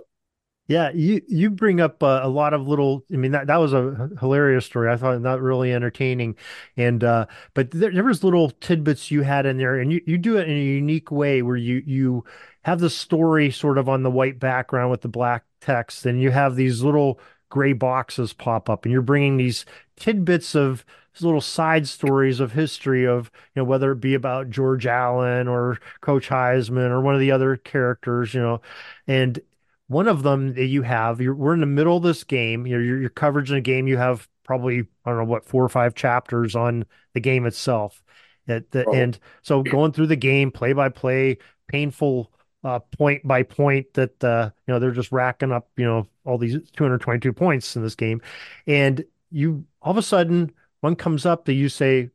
[0.67, 3.05] Yeah, you you bring up uh, a lot of little.
[3.11, 4.91] I mean, that that was a hilarious story.
[4.91, 6.35] I thought not really entertaining,
[6.75, 10.17] and uh, but there, there was little tidbits you had in there, and you you
[10.17, 12.25] do it in a unique way where you you
[12.63, 16.31] have the story sort of on the white background with the black text, and you
[16.31, 20.85] have these little gray boxes pop up and you're bringing these tidbits of
[21.21, 25.79] little side stories of history of you know whether it be about George Allen or
[26.01, 28.61] Coach Heisman or one of the other characters you know
[29.07, 29.39] and
[29.87, 32.79] one of them that you have you're we're in the middle of this game You
[32.79, 35.69] your, your coverage in a game you have probably I don't know what four or
[35.69, 38.03] five chapters on the game itself
[38.47, 38.91] at the oh.
[38.91, 42.31] end so going through the game play by play painful
[42.63, 46.37] uh, point by point that uh, you know they're just racking up you know all
[46.37, 48.21] these 222 points in this game,
[48.67, 52.09] and you all of a sudden one comes up that you say,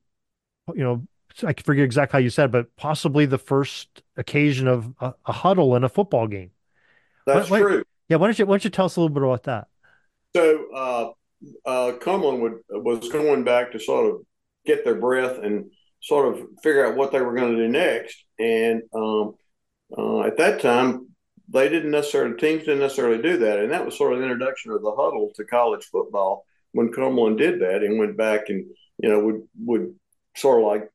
[0.75, 1.03] you know,
[1.43, 5.75] I forget exactly how you said, but possibly the first occasion of a, a huddle
[5.77, 6.51] in a football game.
[7.27, 7.79] That's why, true.
[7.79, 9.69] Why, yeah, why don't you why don't you tell us a little bit about that?
[10.37, 11.11] So uh,
[11.65, 14.21] uh, Cumberland would was going back to sort of
[14.67, 15.71] get their breath and
[16.01, 19.35] sort of figure out what they were going to do next, and um,
[19.97, 21.09] uh, at that time,
[21.49, 24.73] they didn't necessarily teams didn't necessarily do that, and that was sort of the introduction
[24.73, 28.67] of the huddle to college football when Cumberland did that and went back and
[28.99, 29.95] you know would would
[30.37, 30.91] sort of like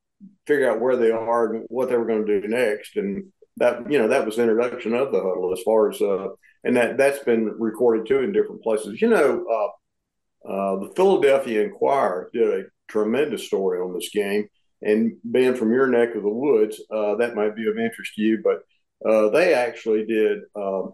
[0.46, 3.90] figure out where they are and what they were going to do next, and that
[3.92, 6.30] you know that was the introduction of the huddle as far as uh,
[6.64, 9.02] and that that's been recorded too in different places.
[9.02, 14.48] You know, uh, uh, the Philadelphia Inquirer did a tremendous story on this game,
[14.82, 18.22] and being from your neck of the woods, uh, that might be of interest to
[18.22, 18.64] you, but
[19.06, 20.94] uh, they actually did um,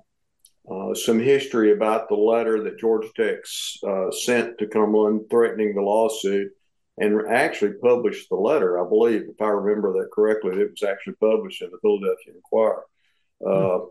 [0.70, 3.40] uh, some history about the letter that Georgia Tech
[3.88, 6.52] uh, sent to Cumberland threatening the lawsuit
[6.98, 8.84] and actually published the letter.
[8.84, 12.84] I believe, if I remember that correctly, it was actually published in the Philadelphia Inquirer.
[13.42, 13.86] Mm-hmm.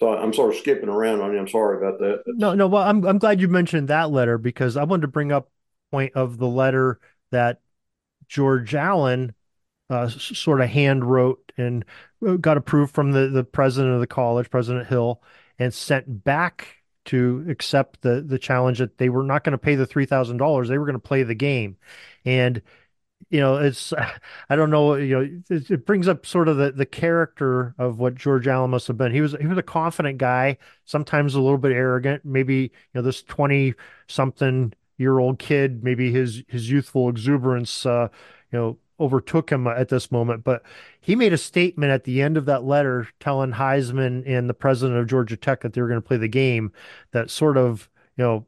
[0.00, 1.38] So I'm sort of skipping around on you.
[1.38, 2.24] I'm sorry about that.
[2.26, 2.66] No, no.
[2.66, 5.48] Well, I'm I'm glad you mentioned that letter because I wanted to bring up
[5.92, 6.98] point of the letter
[7.30, 7.60] that
[8.26, 9.32] George Allen
[9.92, 11.84] uh, sort of hand wrote and
[12.26, 15.22] uh, got approved from the, the president of the college, President Hill,
[15.58, 19.74] and sent back to accept the the challenge that they were not going to pay
[19.74, 21.76] the three thousand dollars; they were going to play the game,
[22.24, 22.62] and
[23.28, 23.92] you know it's
[24.48, 27.98] I don't know you know it, it, brings up sort of the the character of
[27.98, 29.12] what George Allen must have been.
[29.12, 32.24] He was he was a confident guy, sometimes a little bit arrogant.
[32.24, 33.74] Maybe you know this twenty
[34.06, 37.84] something year old kid, maybe his his youthful exuberance.
[37.84, 38.08] Uh,
[38.52, 40.44] you know, overtook him at this moment.
[40.44, 40.62] But
[41.00, 45.00] he made a statement at the end of that letter telling Heisman and the president
[45.00, 46.72] of Georgia Tech that they were going to play the game
[47.10, 48.46] that sort of, you know,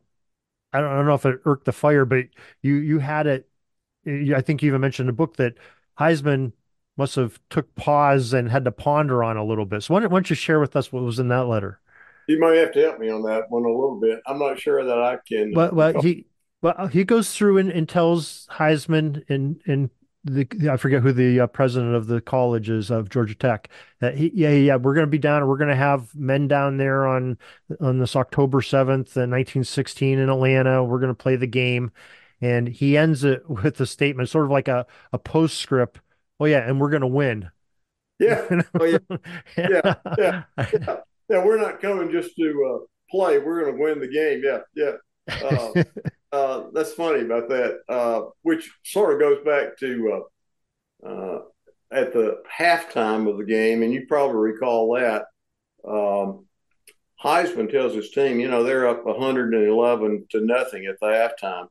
[0.72, 2.26] I don't, I don't know if it irked the fire, but
[2.62, 3.48] you you had it.
[4.06, 5.54] I think you even mentioned the book that
[5.98, 6.52] Heisman
[6.96, 9.82] must have took pause and had to ponder on a little bit.
[9.82, 11.80] So why don't, why don't you share with us what was in that letter?
[12.26, 14.20] You might have to help me on that one a little bit.
[14.26, 15.52] I'm not sure that I can.
[15.54, 16.26] Well, well he
[16.62, 19.90] well he goes through and, and tells Heisman and and
[20.24, 23.68] the I forget who the uh, president of the college is of Georgia Tech.
[24.00, 25.46] That he, yeah, yeah, we're going to be down.
[25.46, 27.38] We're going to have men down there on
[27.80, 30.82] on this October seventh, in 1916 in Atlanta.
[30.84, 31.92] We're going to play the game,
[32.40, 36.00] and he ends it with a statement, sort of like a a postscript.
[36.40, 37.50] Oh yeah, and we're going to win.
[38.18, 38.62] Yeah.
[38.80, 38.98] Oh yeah.
[39.56, 39.68] yeah.
[39.68, 39.94] Yeah.
[40.16, 40.44] Yeah.
[41.28, 41.44] Yeah.
[41.44, 43.38] We're not coming just to uh, play.
[43.38, 44.42] We're going to win the game.
[44.44, 44.60] Yeah.
[44.74, 44.96] Yeah.
[45.42, 45.74] Uh,
[46.34, 50.22] uh, that's funny about that, uh, which sort of goes back to
[51.04, 51.38] uh, uh,
[51.92, 55.26] at the halftime of the game, and you probably recall that.
[55.88, 56.46] Um,
[57.22, 61.68] Heisman tells his team, you know, they're up 111 to nothing at the halftime.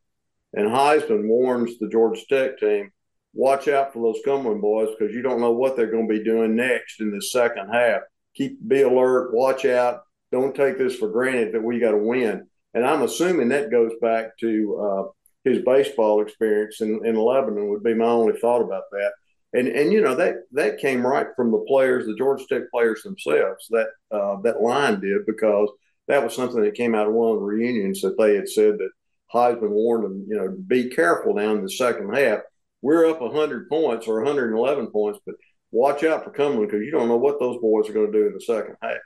[0.54, 2.92] And Heisman warns the Georgia Tech team,
[3.34, 6.24] watch out for those Cumberland boys because you don't know what they're going to be
[6.24, 8.02] doing next in the second half.
[8.36, 10.04] Keep be alert, watch out.
[10.32, 12.48] Don't take this for granted that we got to win.
[12.74, 17.84] And I'm assuming that goes back to uh, his baseball experience in, in Lebanon would
[17.84, 19.12] be my only thought about that.
[19.56, 23.04] And and you know that that came right from the players, the Georgia Tech players
[23.04, 23.68] themselves.
[23.70, 25.70] That uh, that line did because
[26.08, 28.80] that was something that came out of one of the reunions that they had said
[28.80, 28.90] that
[29.34, 32.40] Heisman warned them, you know, be careful down in the second half.
[32.82, 35.36] We're up 100 points or 111 points, but
[35.72, 38.28] watch out for Cumberland because you don't know what those boys are going to do
[38.28, 38.98] in the second half.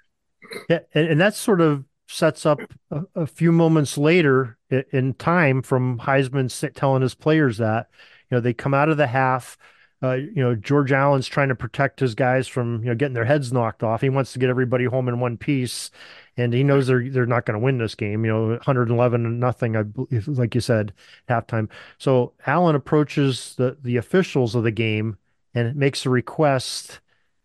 [0.69, 4.57] Yeah, and, and that's sort of sets up a, a few moments later
[4.91, 7.89] in time from Heisman telling his players that,
[8.29, 9.57] you know, they come out of the half.
[10.01, 13.25] Uh, you know, George Allen's trying to protect his guys from, you know, getting their
[13.25, 14.01] heads knocked off.
[14.01, 15.89] He wants to get everybody home in one piece,
[16.37, 18.23] and he knows they're they're not going to win this game.
[18.23, 20.93] You know, 111 nothing, I believe, like you said,
[21.27, 21.69] halftime.
[21.97, 25.17] So Allen approaches the the officials of the game
[25.55, 26.99] and makes a request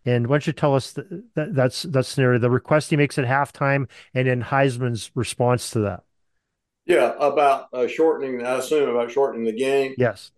[0.04, 3.18] and why don't you tell us that, that that's that scenario, the request he makes
[3.18, 6.04] at halftime, and then Heisman's response to that?
[6.86, 8.44] Yeah, about uh, shortening.
[8.44, 9.94] I assume about shortening the game.
[9.96, 10.32] Yes.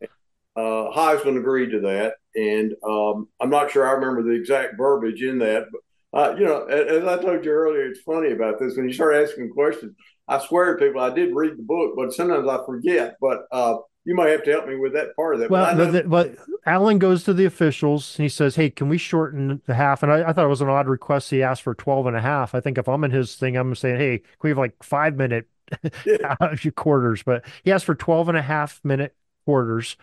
[0.56, 5.22] Uh, Heisman agreed to that, and um, I'm not sure I remember the exact verbiage
[5.22, 5.80] in that, but
[6.14, 8.94] uh, you know, as, as, I told you earlier, it's funny about this when you
[8.94, 9.96] start asking questions.
[10.28, 13.16] I swear to people, I did read the book, but sometimes I forget.
[13.20, 15.50] But uh, you might have to help me with that part of that.
[15.50, 16.36] Well, but, the, but
[16.66, 20.02] Allen goes to the officials and he says, Hey, can we shorten the half?
[20.02, 21.30] And I, I, thought it was an odd request.
[21.30, 22.54] He asked for 12 and a half.
[22.54, 25.16] I think if I'm in his thing, I'm saying, Hey, can we have like five
[25.16, 25.48] minute
[26.06, 26.36] yeah.
[26.76, 27.22] quarters?
[27.22, 29.96] But he asked for 12 and a half minute quarters.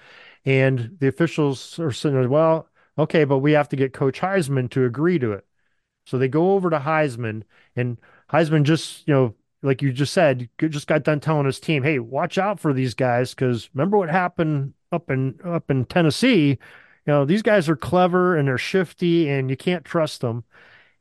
[0.46, 4.86] And the officials are saying, Well, okay, but we have to get Coach Heisman to
[4.86, 5.46] agree to it.
[6.08, 7.44] So they go over to Heisman
[7.76, 8.00] and
[8.32, 12.00] Heisman just, you know, like you just said, just got done telling his team, "Hey,
[12.00, 16.58] watch out for these guys because remember what happened up in up in Tennessee.
[17.06, 20.44] You know, these guys are clever and they're shifty, and you can't trust them."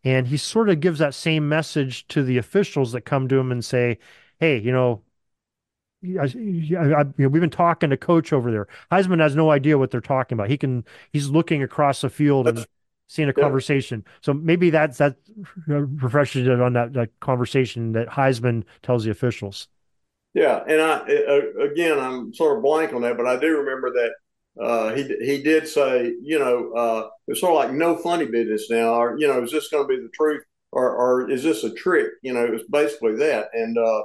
[0.05, 3.53] And he sort of gives that same message to the officials that come to him
[3.53, 3.99] and say,
[4.41, 5.03] "Hey, you know,
[6.03, 8.69] I, I, you know, we've been talking to coach over there.
[8.91, 10.49] Heisman has no idea what they're talking about.
[10.49, 12.67] He can, he's looking across the field and
[13.11, 13.43] seeing a yeah.
[13.43, 14.05] conversation.
[14.21, 15.17] So maybe that's that
[15.67, 19.67] refreshes it on that, that conversation that Heisman tells the officials.
[20.33, 20.99] Yeah, and I
[21.61, 25.43] again I'm sort of blank on that, but I do remember that uh, he he
[25.43, 29.27] did say, you know, uh, it's sort of like no funny business now, or you
[29.27, 32.13] know, is this going to be the truth, or or is this a trick?
[32.23, 34.03] You know, it was basically that, and uh,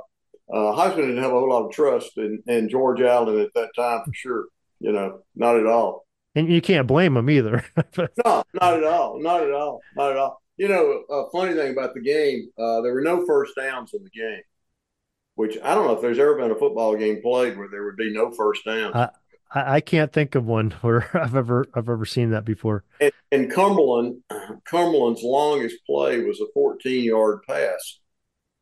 [0.51, 3.69] uh, Heisman didn't have a whole lot of trust in, in George Allen at that
[3.75, 4.45] time for sure.
[4.79, 6.04] You know, not at all
[6.35, 7.65] and you can't blame them either.
[7.97, 10.41] no, not at all, not at all, not at all.
[10.57, 14.03] You know, a funny thing about the game, uh, there were no first downs in
[14.03, 14.41] the game,
[15.35, 17.97] which I don't know if there's ever been a football game played where there would
[17.97, 18.95] be no first downs.
[18.95, 19.09] I,
[19.53, 22.83] I can't think of one where I've ever I've ever seen that before.
[22.99, 24.21] And, and Cumberland,
[24.65, 27.99] Cumberland's longest play was a 14 yard pass.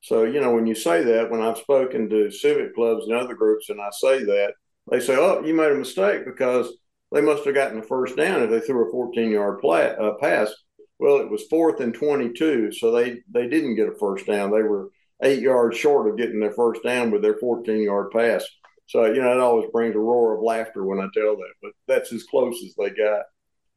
[0.01, 3.36] So you know when you say that, when I've spoken to civic clubs and other
[3.36, 4.53] groups, and I say that,
[4.91, 6.71] they say, "Oh, you made a mistake because."
[7.14, 10.53] They must have gotten the first down if they threw a 14 yard uh, pass.
[10.99, 14.51] Well, it was fourth and 22, so they, they didn't get a first down.
[14.51, 14.89] They were
[15.22, 18.45] eight yards short of getting their first down with their 14 yard pass.
[18.88, 21.72] So, you know, it always brings a roar of laughter when I tell that, but
[21.88, 23.24] that's as close as they got.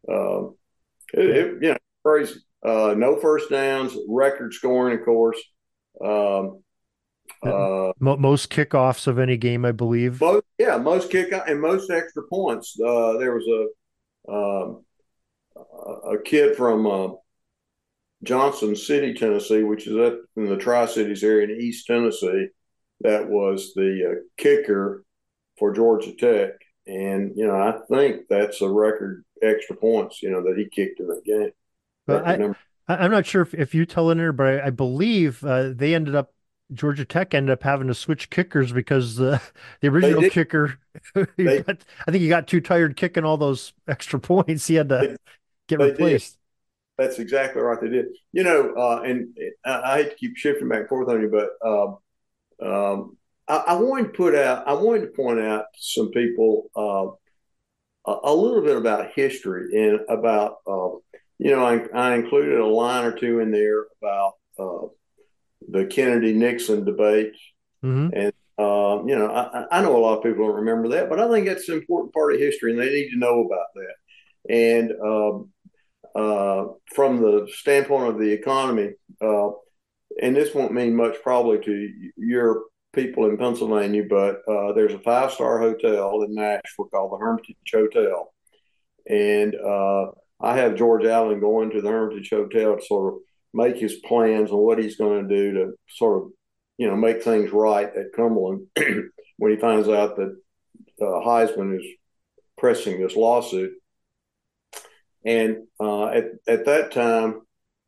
[0.09, 0.57] Um,
[1.15, 2.41] it, it, you know, crazy.
[2.65, 5.41] Uh, no first downs, record scoring, of course.
[6.05, 6.63] Um,
[7.43, 10.21] uh, most kickoffs of any game, I believe.
[10.21, 12.79] Most, yeah, most kick and most extra points.
[12.81, 14.85] Uh, there was a um,
[16.13, 17.09] a kid from uh,
[18.23, 22.49] Johnson City, Tennessee, which is up in the Tri Cities area in East Tennessee,
[23.01, 25.05] that was the uh, kicker
[25.59, 26.51] for Georgia Tech.
[26.87, 31.01] And, you know, I think that's a record extra points, you know, that he kicked
[31.01, 31.51] in that game.
[32.89, 35.95] I, I'm not sure if, if you tell it, but I, I believe uh, they
[35.95, 36.33] ended up
[36.73, 39.41] Georgia Tech ended up having to switch kickers because the
[39.81, 40.79] the original kicker,
[41.37, 44.67] they, got, I think he got too tired kicking all those extra points.
[44.67, 45.17] He had to they,
[45.69, 46.33] get replaced.
[46.33, 46.39] Did.
[46.99, 47.81] That's exactly right.
[47.81, 48.07] They did.
[48.33, 51.29] You know, uh, and I, I, hate to keep shifting back and forth on you,
[51.29, 51.99] but um,
[52.67, 53.17] um,
[53.49, 58.11] I, I, wanted to put out, I wanted to point out to some people uh,
[58.11, 60.97] a, a, little bit about history and about, uh,
[61.39, 64.87] you know, I, I, included a line or two in there about uh,
[65.69, 67.33] the Kennedy Nixon debate.
[67.85, 68.09] Mm-hmm.
[68.15, 71.21] And, um, you know, I, I, know a lot of people don't remember that, but
[71.21, 73.95] I think that's an important part of history and they need to know about that.
[74.49, 75.51] And um,
[76.15, 79.51] uh, from the standpoint of the economy, uh,
[80.23, 82.63] and this won't mean much probably to your
[82.95, 87.57] people in Pennsylvania, but uh, there's a five star hotel in Nashville called the Hermitage
[87.73, 88.33] Hotel.
[89.09, 90.07] And uh,
[90.41, 93.21] I have George Allen going to the Hermitage Hotel to sort of
[93.57, 96.31] make his plans on what he's going to do to sort of,
[96.77, 98.67] you know, make things right at Cumberland
[99.39, 100.37] when he finds out that
[101.01, 101.87] uh, Heisman is
[102.59, 103.73] pressing this lawsuit.
[105.25, 107.41] And uh, at, at that time,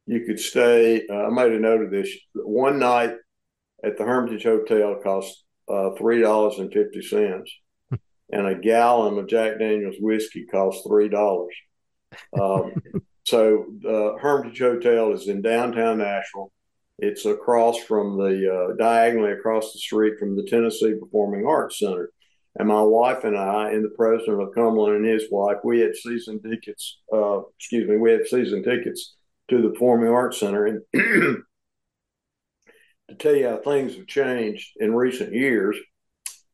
[0.07, 1.07] you could stay.
[1.09, 2.11] Uh, I made a note of this.
[2.35, 3.15] One night
[3.85, 7.53] at the Hermitage Hotel cost uh, three dollars and fifty cents,
[8.33, 11.55] and a gallon of Jack Daniel's whiskey cost three dollars.
[12.41, 12.73] Um,
[13.29, 16.51] so the Hermitage Hotel is in downtown Nashville.
[16.99, 22.11] It's across from the uh, diagonally across the street from the Tennessee Performing Arts Center.
[22.59, 25.95] And my wife and I, and the president of Cumberland and his wife, we had
[25.95, 26.99] season tickets.
[27.13, 29.15] Uh, excuse me, we had season tickets
[29.49, 30.67] to the Performing Arts Center.
[30.67, 31.45] And to
[33.17, 35.77] tell you how things have changed in recent years,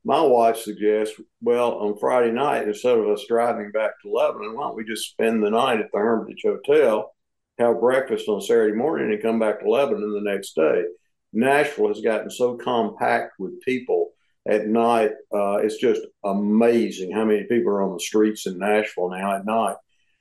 [0.05, 4.65] my wife suggests, well, on Friday night, instead of us driving back to Lebanon, why
[4.65, 7.11] don't we just spend the night at the Hermitage Hotel,
[7.59, 10.85] have breakfast on Saturday morning, and come back to Lebanon the next day?
[11.33, 14.11] Nashville has gotten so compact with people
[14.47, 15.13] at night.
[15.35, 19.47] Uh, it's just amazing how many people are on the streets in Nashville now at
[19.47, 19.77] night.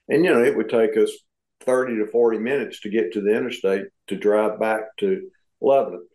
[0.07, 1.11] And, you know, it would take us
[1.61, 5.29] 30 to 40 minutes to get to the interstate to drive back to
[5.61, 6.07] Lebanon.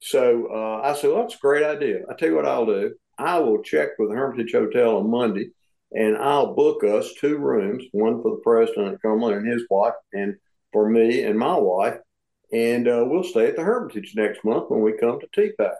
[0.00, 2.00] So uh, I said, well, that's a great idea.
[2.10, 2.94] I tell you what I'll do.
[3.18, 5.50] I will check with the Hermitage Hotel on Monday
[5.94, 10.34] and I'll book us two rooms, one for the president Cumberland and his wife, and
[10.72, 11.98] for me and my wife.
[12.52, 15.74] And uh, we'll stay at the Hermitage next month when we come to TPAC.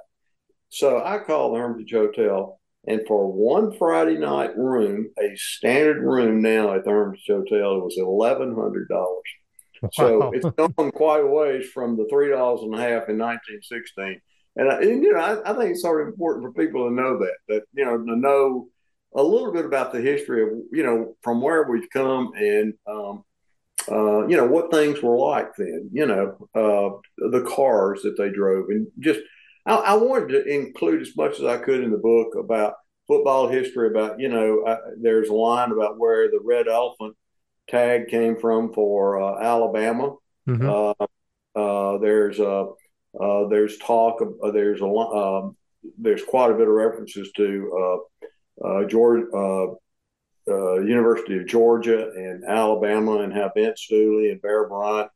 [0.68, 6.42] So I called the Hermitage Hotel, and for one Friday night room, a standard room
[6.42, 9.22] now at the Hermitage Hotel, it was eleven hundred dollars.
[9.82, 9.90] Wow.
[9.92, 13.60] So it's gone quite a ways from the three dollars and a half in nineteen
[13.62, 14.20] sixteen.
[14.56, 16.94] And, I, and you know, I, I, think it's sort of important for people to
[16.94, 18.68] know that that you know to know
[19.14, 23.24] a little bit about the history of you know from where we've come and um,
[23.90, 25.90] uh, you know what things were like then.
[25.92, 26.98] You know, uh,
[27.30, 29.20] the cars that they drove, and just
[29.66, 32.74] I, I, wanted to include as much as I could in the book about
[33.06, 33.88] football history.
[33.88, 37.16] About you know, I, there's a line about where the red elephant
[37.68, 40.14] tag came from for uh, Alabama.
[40.48, 40.68] Mm-hmm.
[40.68, 41.06] Uh,
[41.58, 42.40] uh, there's
[43.20, 45.56] uh, there's talk of there's a um,
[45.98, 48.02] there's quite a bit of references to
[48.88, 49.76] Georgia.
[50.46, 55.10] University of Georgia and Alabama, and how Vince Dooley and Bear Bryant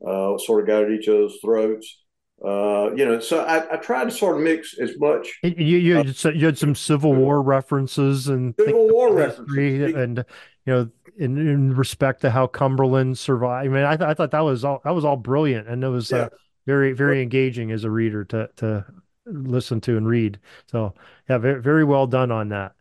[0.00, 1.98] sort of got at each other's throats.
[2.44, 5.38] Uh, you know, so I, I tried to sort of mix as much.
[5.42, 10.24] You you, uh, had, you had some Civil War references and Civil War references, and
[10.64, 10.88] you know,
[11.18, 13.66] in, in, respect to how Cumberland survived.
[13.66, 15.88] I mean, I, th- I thought that was all that was all brilliant, and it
[15.88, 16.28] was uh, yeah.
[16.68, 18.84] Very very engaging as a reader to to
[19.24, 20.38] listen to and read.
[20.70, 20.92] So
[21.26, 22.74] yeah, very, very well done on that.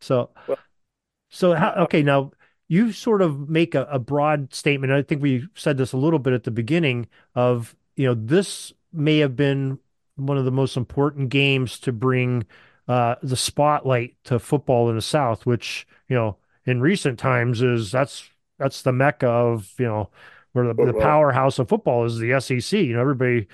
[0.00, 0.30] So,
[1.28, 2.32] so how, okay now
[2.66, 4.92] you sort of make a, a broad statement.
[4.92, 8.72] I think we said this a little bit at the beginning of you know this
[8.92, 9.78] may have been
[10.16, 12.44] one of the most important games to bring
[12.88, 17.92] uh, the spotlight to football in the South, which you know in recent times is
[17.92, 18.28] that's
[18.58, 20.10] that's the mecca of you know
[20.52, 22.80] where the, the powerhouse of football is the SEC.
[22.80, 23.46] You know, everybody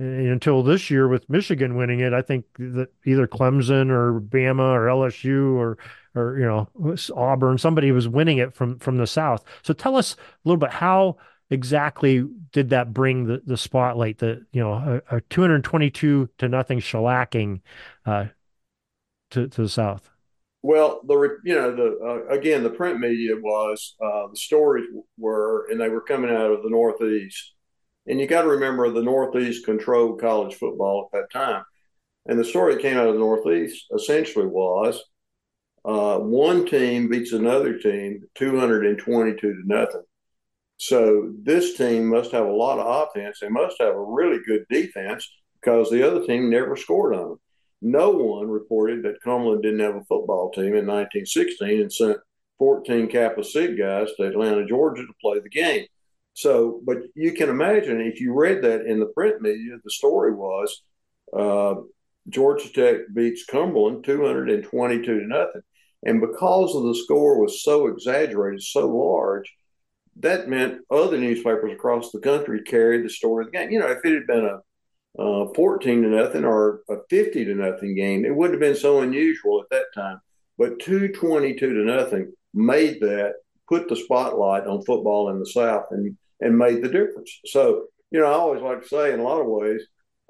[0.00, 4.72] uh, until this year with Michigan winning it, I think that either Clemson or Bama
[4.72, 5.78] or LSU or
[6.14, 6.68] or you know
[7.14, 9.44] Auburn, somebody was winning it from from the South.
[9.62, 11.16] So tell us a little bit how
[11.52, 16.80] exactly did that bring the, the spotlight, the, you know, a, a 222 to nothing
[16.80, 17.60] shellacking
[18.06, 18.26] uh,
[19.30, 20.11] to, to the South?
[20.64, 24.86] Well, the you know the uh, again the print media was uh, the stories
[25.18, 27.54] were and they were coming out of the Northeast,
[28.06, 31.64] and you got to remember the Northeast controlled college football at that time,
[32.26, 35.02] and the story that came out of the Northeast essentially was
[35.84, 40.04] uh, one team beats another team two hundred and twenty-two to nothing.
[40.76, 43.40] So this team must have a lot of offense.
[43.40, 45.28] They must have a really good defense
[45.60, 47.40] because the other team never scored on them
[47.82, 52.18] no one reported that Cumberland didn't have a football team in 1916 and sent
[52.58, 55.86] 14 Kappa Sig guys to Atlanta, Georgia to play the game.
[56.34, 60.32] So, but you can imagine if you read that in the print media, the story
[60.32, 60.82] was
[61.36, 61.74] uh,
[62.28, 65.62] Georgia Tech beats Cumberland 222 to nothing.
[66.04, 69.52] And because of the score was so exaggerated, so large,
[70.16, 73.70] that meant other newspapers across the country carried the story of the game.
[73.70, 74.60] You know, if it had been a
[75.18, 78.24] uh, 14 to nothing or a 50 to nothing game.
[78.24, 80.20] It wouldn't have been so unusual at that time.
[80.58, 83.34] But 222 to nothing made that,
[83.68, 87.40] put the spotlight on football in the South and, and made the difference.
[87.46, 89.82] So, you know, I always like to say in a lot of ways,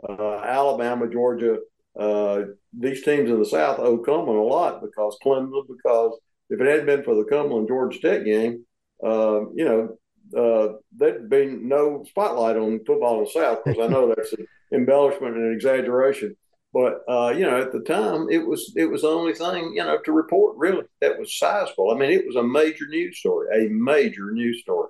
[0.09, 1.59] uh, Alabama, Georgia,
[1.99, 6.19] uh, these teams in the South owe Cumberland a lot because Clemson, because
[6.51, 8.65] if it hadn't been for the Cumberland Georgia Tech game,
[9.05, 9.97] uh, you know,
[10.37, 14.47] uh, there'd be no spotlight on football in the South because I know that's an
[14.73, 16.37] embellishment and exaggeration.
[16.73, 19.85] But uh, you know, at the time, it was it was the only thing you
[19.85, 21.91] know to report really that was sizable.
[21.91, 24.89] I mean, it was a major news story, a major news story.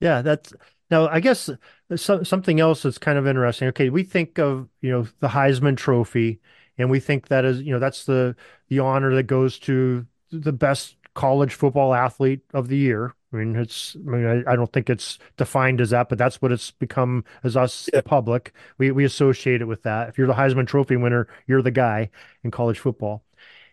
[0.00, 0.52] Yeah, that's
[0.90, 1.08] now.
[1.08, 1.48] I guess
[1.94, 3.68] so, something else that's kind of interesting.
[3.68, 6.40] Okay, we think of you know the Heisman Trophy,
[6.76, 8.34] and we think that is you know that's the
[8.68, 13.54] the honor that goes to the best college football athlete of the year, I mean,
[13.56, 13.96] it's.
[13.96, 17.24] I mean, I, I, don't think it's defined as that, but that's what it's become
[17.44, 18.00] as us, yeah.
[18.00, 18.52] the public.
[18.76, 20.08] We we associate it with that.
[20.08, 22.10] If you're the Heisman Trophy winner, you're the guy
[22.42, 23.22] in college football,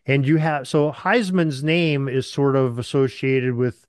[0.06, 3.88] and you have so Heisman's name is sort of associated with,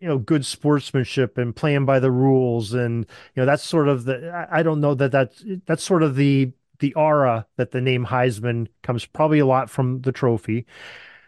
[0.00, 4.04] you know, good sportsmanship and playing by the rules, and you know that's sort of
[4.04, 4.30] the.
[4.30, 8.04] I, I don't know that that's that's sort of the the aura that the name
[8.04, 10.66] Heisman comes probably a lot from the trophy,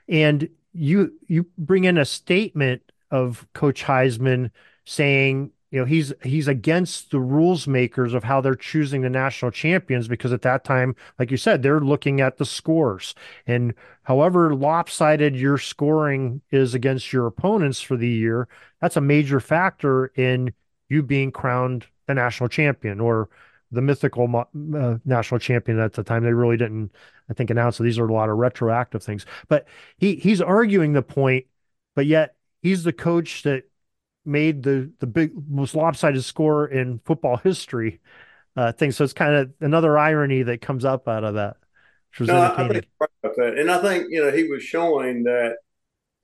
[0.09, 4.51] and you you bring in a statement of Coach Heisman
[4.85, 9.51] saying, you know, he's he's against the rules makers of how they're choosing the national
[9.51, 13.15] champions because at that time, like you said, they're looking at the scores.
[13.47, 18.49] And however lopsided your scoring is against your opponents for the year,
[18.81, 20.55] that's a major factor in
[20.89, 23.29] you being crowned the national champion or
[23.71, 26.25] the mythical uh, national champion at the time.
[26.25, 26.91] They really didn't,
[27.29, 27.77] I think, announce.
[27.77, 29.27] So these are a lot of retroactive things.
[29.49, 29.67] But
[29.99, 31.45] he he's arguing the point,
[31.95, 33.65] but yet he's the coach that
[34.25, 38.01] made the the big most lopsided score in football history
[38.57, 38.93] uh, thing.
[38.93, 41.57] So it's kind of another irony that comes up out of that.
[42.11, 43.59] Which was no, I think right about that.
[43.59, 45.57] And I think, you know, he was showing that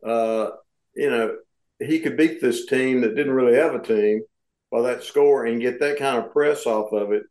[0.05, 0.51] uh,
[0.95, 1.37] you know,
[1.81, 4.23] he could beat this team that didn't really have a team
[4.71, 7.25] by that score and get that kind of press off of it.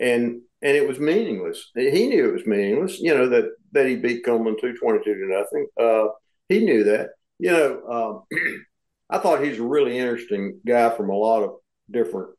[0.00, 1.70] And and it was meaningless.
[1.74, 5.14] He knew it was meaningless, you know, that that he beat Cumberland two twenty two
[5.14, 5.66] to nothing.
[5.80, 6.08] Uh,
[6.48, 8.38] he knew that you know, um,
[9.10, 11.56] I thought he's a really interesting guy from a lot of
[11.90, 12.30] different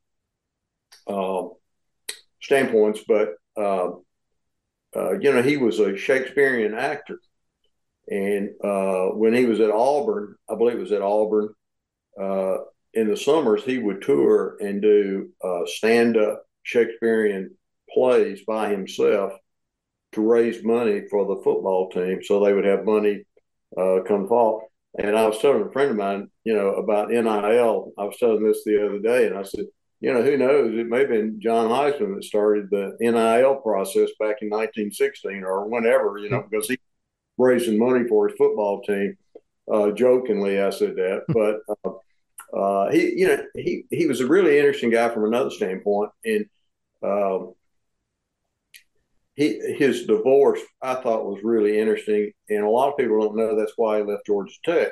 [1.07, 1.53] um,
[2.41, 3.89] standpoints, but uh,
[4.95, 7.19] uh, you know, he was a Shakespearean actor,
[8.07, 11.53] and uh, when he was at Auburn, I believe it was at Auburn.
[12.19, 12.57] Uh,
[12.93, 17.55] in the summers, he would tour and do uh, stand-up Shakespearean
[17.93, 19.33] plays by himself
[20.13, 23.25] to raise money for the football team, so they would have money
[23.77, 24.68] uh, come fall.
[24.97, 27.93] And I was telling a friend of mine, you know, about NIL.
[27.97, 29.65] I was telling this the other day, and I said,
[30.01, 30.73] you know, who knows?
[30.73, 35.67] It may have been John Heisman that started the NIL process back in 1916 or
[35.67, 36.79] whenever, you know, because he
[37.37, 39.17] raising money for his football team.
[39.71, 44.27] Uh, jokingly, I said that, but uh, uh, he, you know, he he was a
[44.27, 46.45] really interesting guy from another standpoint, and
[47.03, 47.53] um,
[49.39, 53.55] he his divorce I thought was really interesting, and a lot of people don't know
[53.57, 54.89] that's why he left Georgia Tech.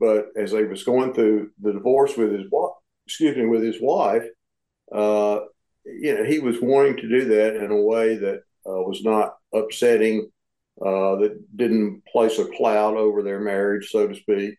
[0.00, 2.72] But as he was going through the divorce with his wife,
[3.06, 4.24] excuse me, with his wife,
[4.92, 5.40] uh,
[5.84, 9.36] you know, he was wanting to do that in a way that uh, was not
[9.54, 10.28] upsetting,
[10.84, 14.56] uh, that didn't place a cloud over their marriage, so to speak.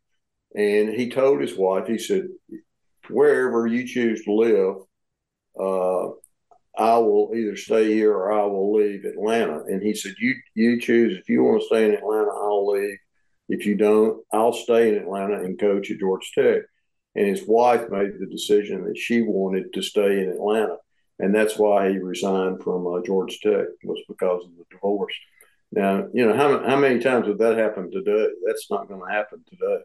[0.55, 2.27] And he told his wife, he said,
[3.09, 4.75] "Wherever you choose to live,
[5.59, 6.13] uh,
[6.77, 9.63] I will either stay here or I will leave Atlanta.
[9.65, 11.17] And he said, You you choose.
[11.17, 12.97] If you want to stay in Atlanta, I'll leave.
[13.49, 16.61] If you don't, I'll stay in Atlanta and coach at Georgia Tech.
[17.15, 20.77] And his wife made the decision that she wanted to stay in Atlanta.
[21.17, 25.13] And that's why he resigned from uh, Georgia Tech was because of the divorce.
[25.71, 28.27] Now, you know, how, how many times would that happen today?
[28.45, 29.83] That's not going to happen today.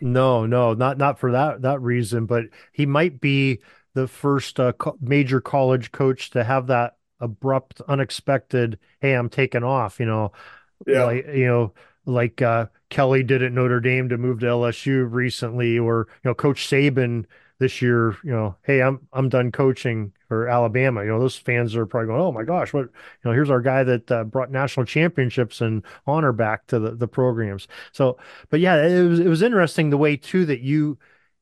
[0.00, 3.60] No, no, not not for that that reason, but he might be
[3.94, 9.62] the first uh, co- major college coach to have that abrupt, unexpected, hey, I'm taking
[9.64, 10.32] off, you know.
[10.86, 11.04] Yeah.
[11.04, 11.72] Like, you know,
[12.06, 16.34] like uh, Kelly did at Notre Dame to move to LSU recently, or you know,
[16.34, 17.24] Coach Saban
[17.58, 21.02] this year, you know, hey, I'm I'm done coaching for Alabama.
[21.02, 22.82] You know, those fans are probably going, oh my gosh, what?
[22.86, 22.90] You
[23.24, 27.08] know, here's our guy that uh, brought national championships and honor back to the the
[27.08, 27.68] programs.
[27.92, 28.18] So,
[28.50, 30.98] but yeah, it was it was interesting the way too that you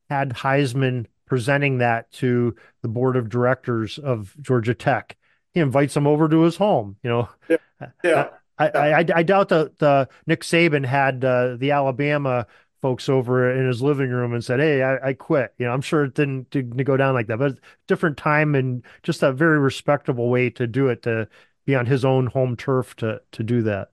[0.09, 5.17] had Heisman presenting that to the board of directors of Georgia Tech.
[5.53, 6.97] He invites them over to his home.
[7.03, 7.57] You know, yeah.
[8.03, 8.29] yeah.
[8.57, 12.45] I, I, I, doubt that the Nick Saban had uh, the Alabama
[12.83, 15.81] folks over in his living room and said, "Hey, I, I quit." You know, I'm
[15.81, 17.57] sure it didn't, didn't go down like that, but
[17.87, 21.27] different time and just a very respectable way to do it to
[21.65, 23.89] be on his own home turf to to do that.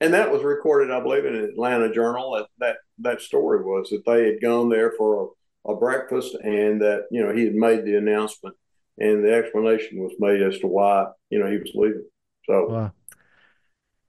[0.00, 2.32] And that was recorded, I believe, in Atlanta Journal.
[2.32, 5.32] That that that story was that they had gone there for
[5.66, 8.54] a, breakfast and that you know he had made the announcement
[8.98, 12.06] and the explanation was made as to why you know he was leaving.
[12.46, 12.66] So.
[12.68, 12.92] Wow.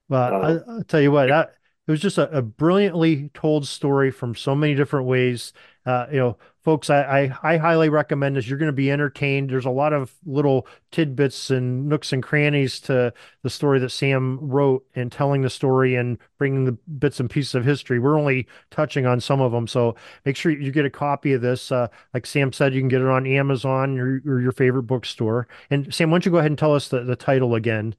[0.07, 1.55] Well, uh, I, will tell you what, that,
[1.87, 5.53] it was just a, a, brilliantly told story from so many different ways.
[5.85, 8.47] Uh, you know, folks, I, I, I highly recommend this.
[8.47, 9.51] You're going to be entertained.
[9.51, 13.13] There's a lot of little tidbits and nooks and crannies to
[13.43, 17.53] the story that Sam wrote and telling the story and bringing the bits and pieces
[17.53, 17.99] of history.
[17.99, 19.67] We're only touching on some of them.
[19.67, 21.71] So make sure you get a copy of this.
[21.71, 25.47] Uh, like Sam said, you can get it on Amazon or, or your favorite bookstore.
[25.69, 27.95] And Sam, why don't you go ahead and tell us the, the title again?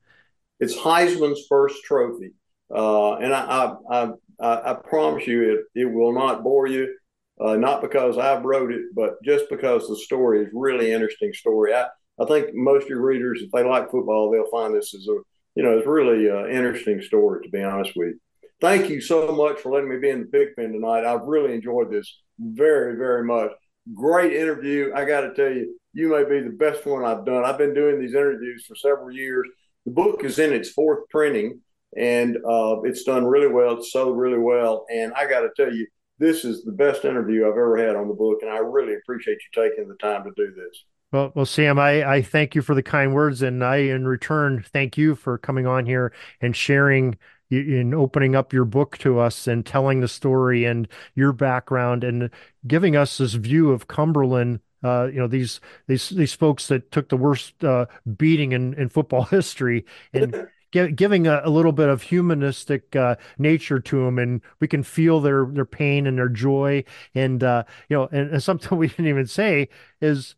[0.59, 2.33] It's Heisman's first trophy.
[2.75, 4.11] Uh, and I, I,
[4.41, 6.97] I, I, promise you, it, it will not bore you.
[7.39, 11.75] Uh, not because I wrote it, but just because the story is really interesting story.
[11.75, 11.87] I,
[12.19, 15.19] I think most of your readers, if they like football, they'll find this is a,
[15.55, 18.21] you know, it's really an interesting story, to be honest with you.
[18.61, 21.05] Thank you so much for letting me be in the Pig Pen tonight.
[21.05, 23.51] I've really enjoyed this very, very much.
[23.95, 24.93] Great interview.
[24.95, 27.45] I got to tell you, you may be the best one I've done.
[27.45, 29.47] I've been doing these interviews for several years.
[29.85, 31.61] The book is in its fourth printing
[31.97, 33.79] and uh, it's done really well.
[33.79, 35.87] It's sold really well, and I got to tell you,
[36.19, 39.39] this is the best interview I've ever had on the book, and I really appreciate
[39.39, 40.85] you taking the time to do this.
[41.13, 44.65] Well, well, Sam, I, I thank you for the kind words, and I, in return,
[44.73, 47.17] thank you for coming on here and sharing
[47.49, 52.29] in opening up your book to us and telling the story and your background and
[52.67, 57.09] giving us this view of Cumberland uh, you know these these these folks that took
[57.09, 57.87] the worst uh,
[58.17, 63.81] beating in, in football history and giving a, a, little bit of humanistic uh, nature
[63.81, 66.85] to them, and we can feel their their pain and their joy.
[67.15, 69.69] And uh, you know, and, and, something we didn't even say
[70.01, 70.35] is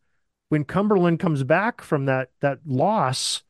[0.48, 3.42] when Cumberland comes back from that that loss,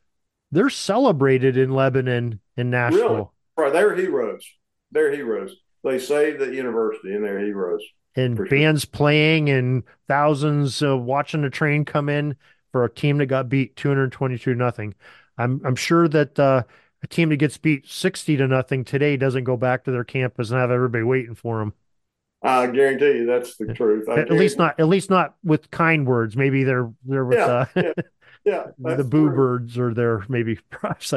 [0.51, 3.09] they're celebrated in Lebanon and Nashville.
[3.09, 3.27] Really?
[3.57, 4.45] Right, they're heroes.
[4.91, 5.55] They're heroes.
[5.83, 7.83] They saved the university, and they're heroes.
[8.15, 12.35] And bands playing, and thousands uh, watching the train come in
[12.71, 14.95] for a team that got beat 222 nothing.
[15.39, 16.63] I'm I'm sure that uh,
[17.01, 20.51] a team that gets beat sixty to nothing today doesn't go back to their campus
[20.51, 21.73] and have everybody waiting for them.
[22.41, 24.07] I guarantee you that's the truth.
[24.07, 26.37] I at least not at least not with kind words.
[26.37, 27.93] Maybe they're they're with yeah, uh, yeah,
[28.45, 29.35] yeah the boo true.
[29.35, 31.13] birds or they're maybe perhaps.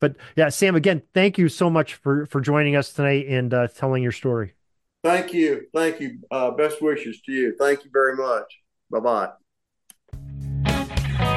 [0.00, 3.68] But yeah, Sam, again, thank you so much for for joining us tonight and uh,
[3.68, 4.54] telling your story.
[5.02, 6.18] Thank you, thank you.
[6.30, 7.54] Uh, best wishes to you.
[7.58, 8.60] Thank you very much.
[8.90, 9.45] Bye bye.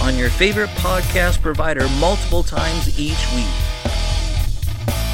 [0.00, 3.46] on your favorite podcast provider multiple times each week.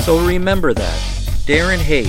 [0.03, 0.99] So remember that
[1.47, 2.07] Darren Hayes,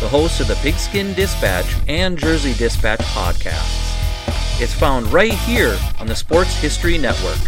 [0.00, 4.60] the host of the Pigskin Dispatch and Jersey Dispatch podcasts.
[4.60, 7.40] It's found right here on the Sports History Network.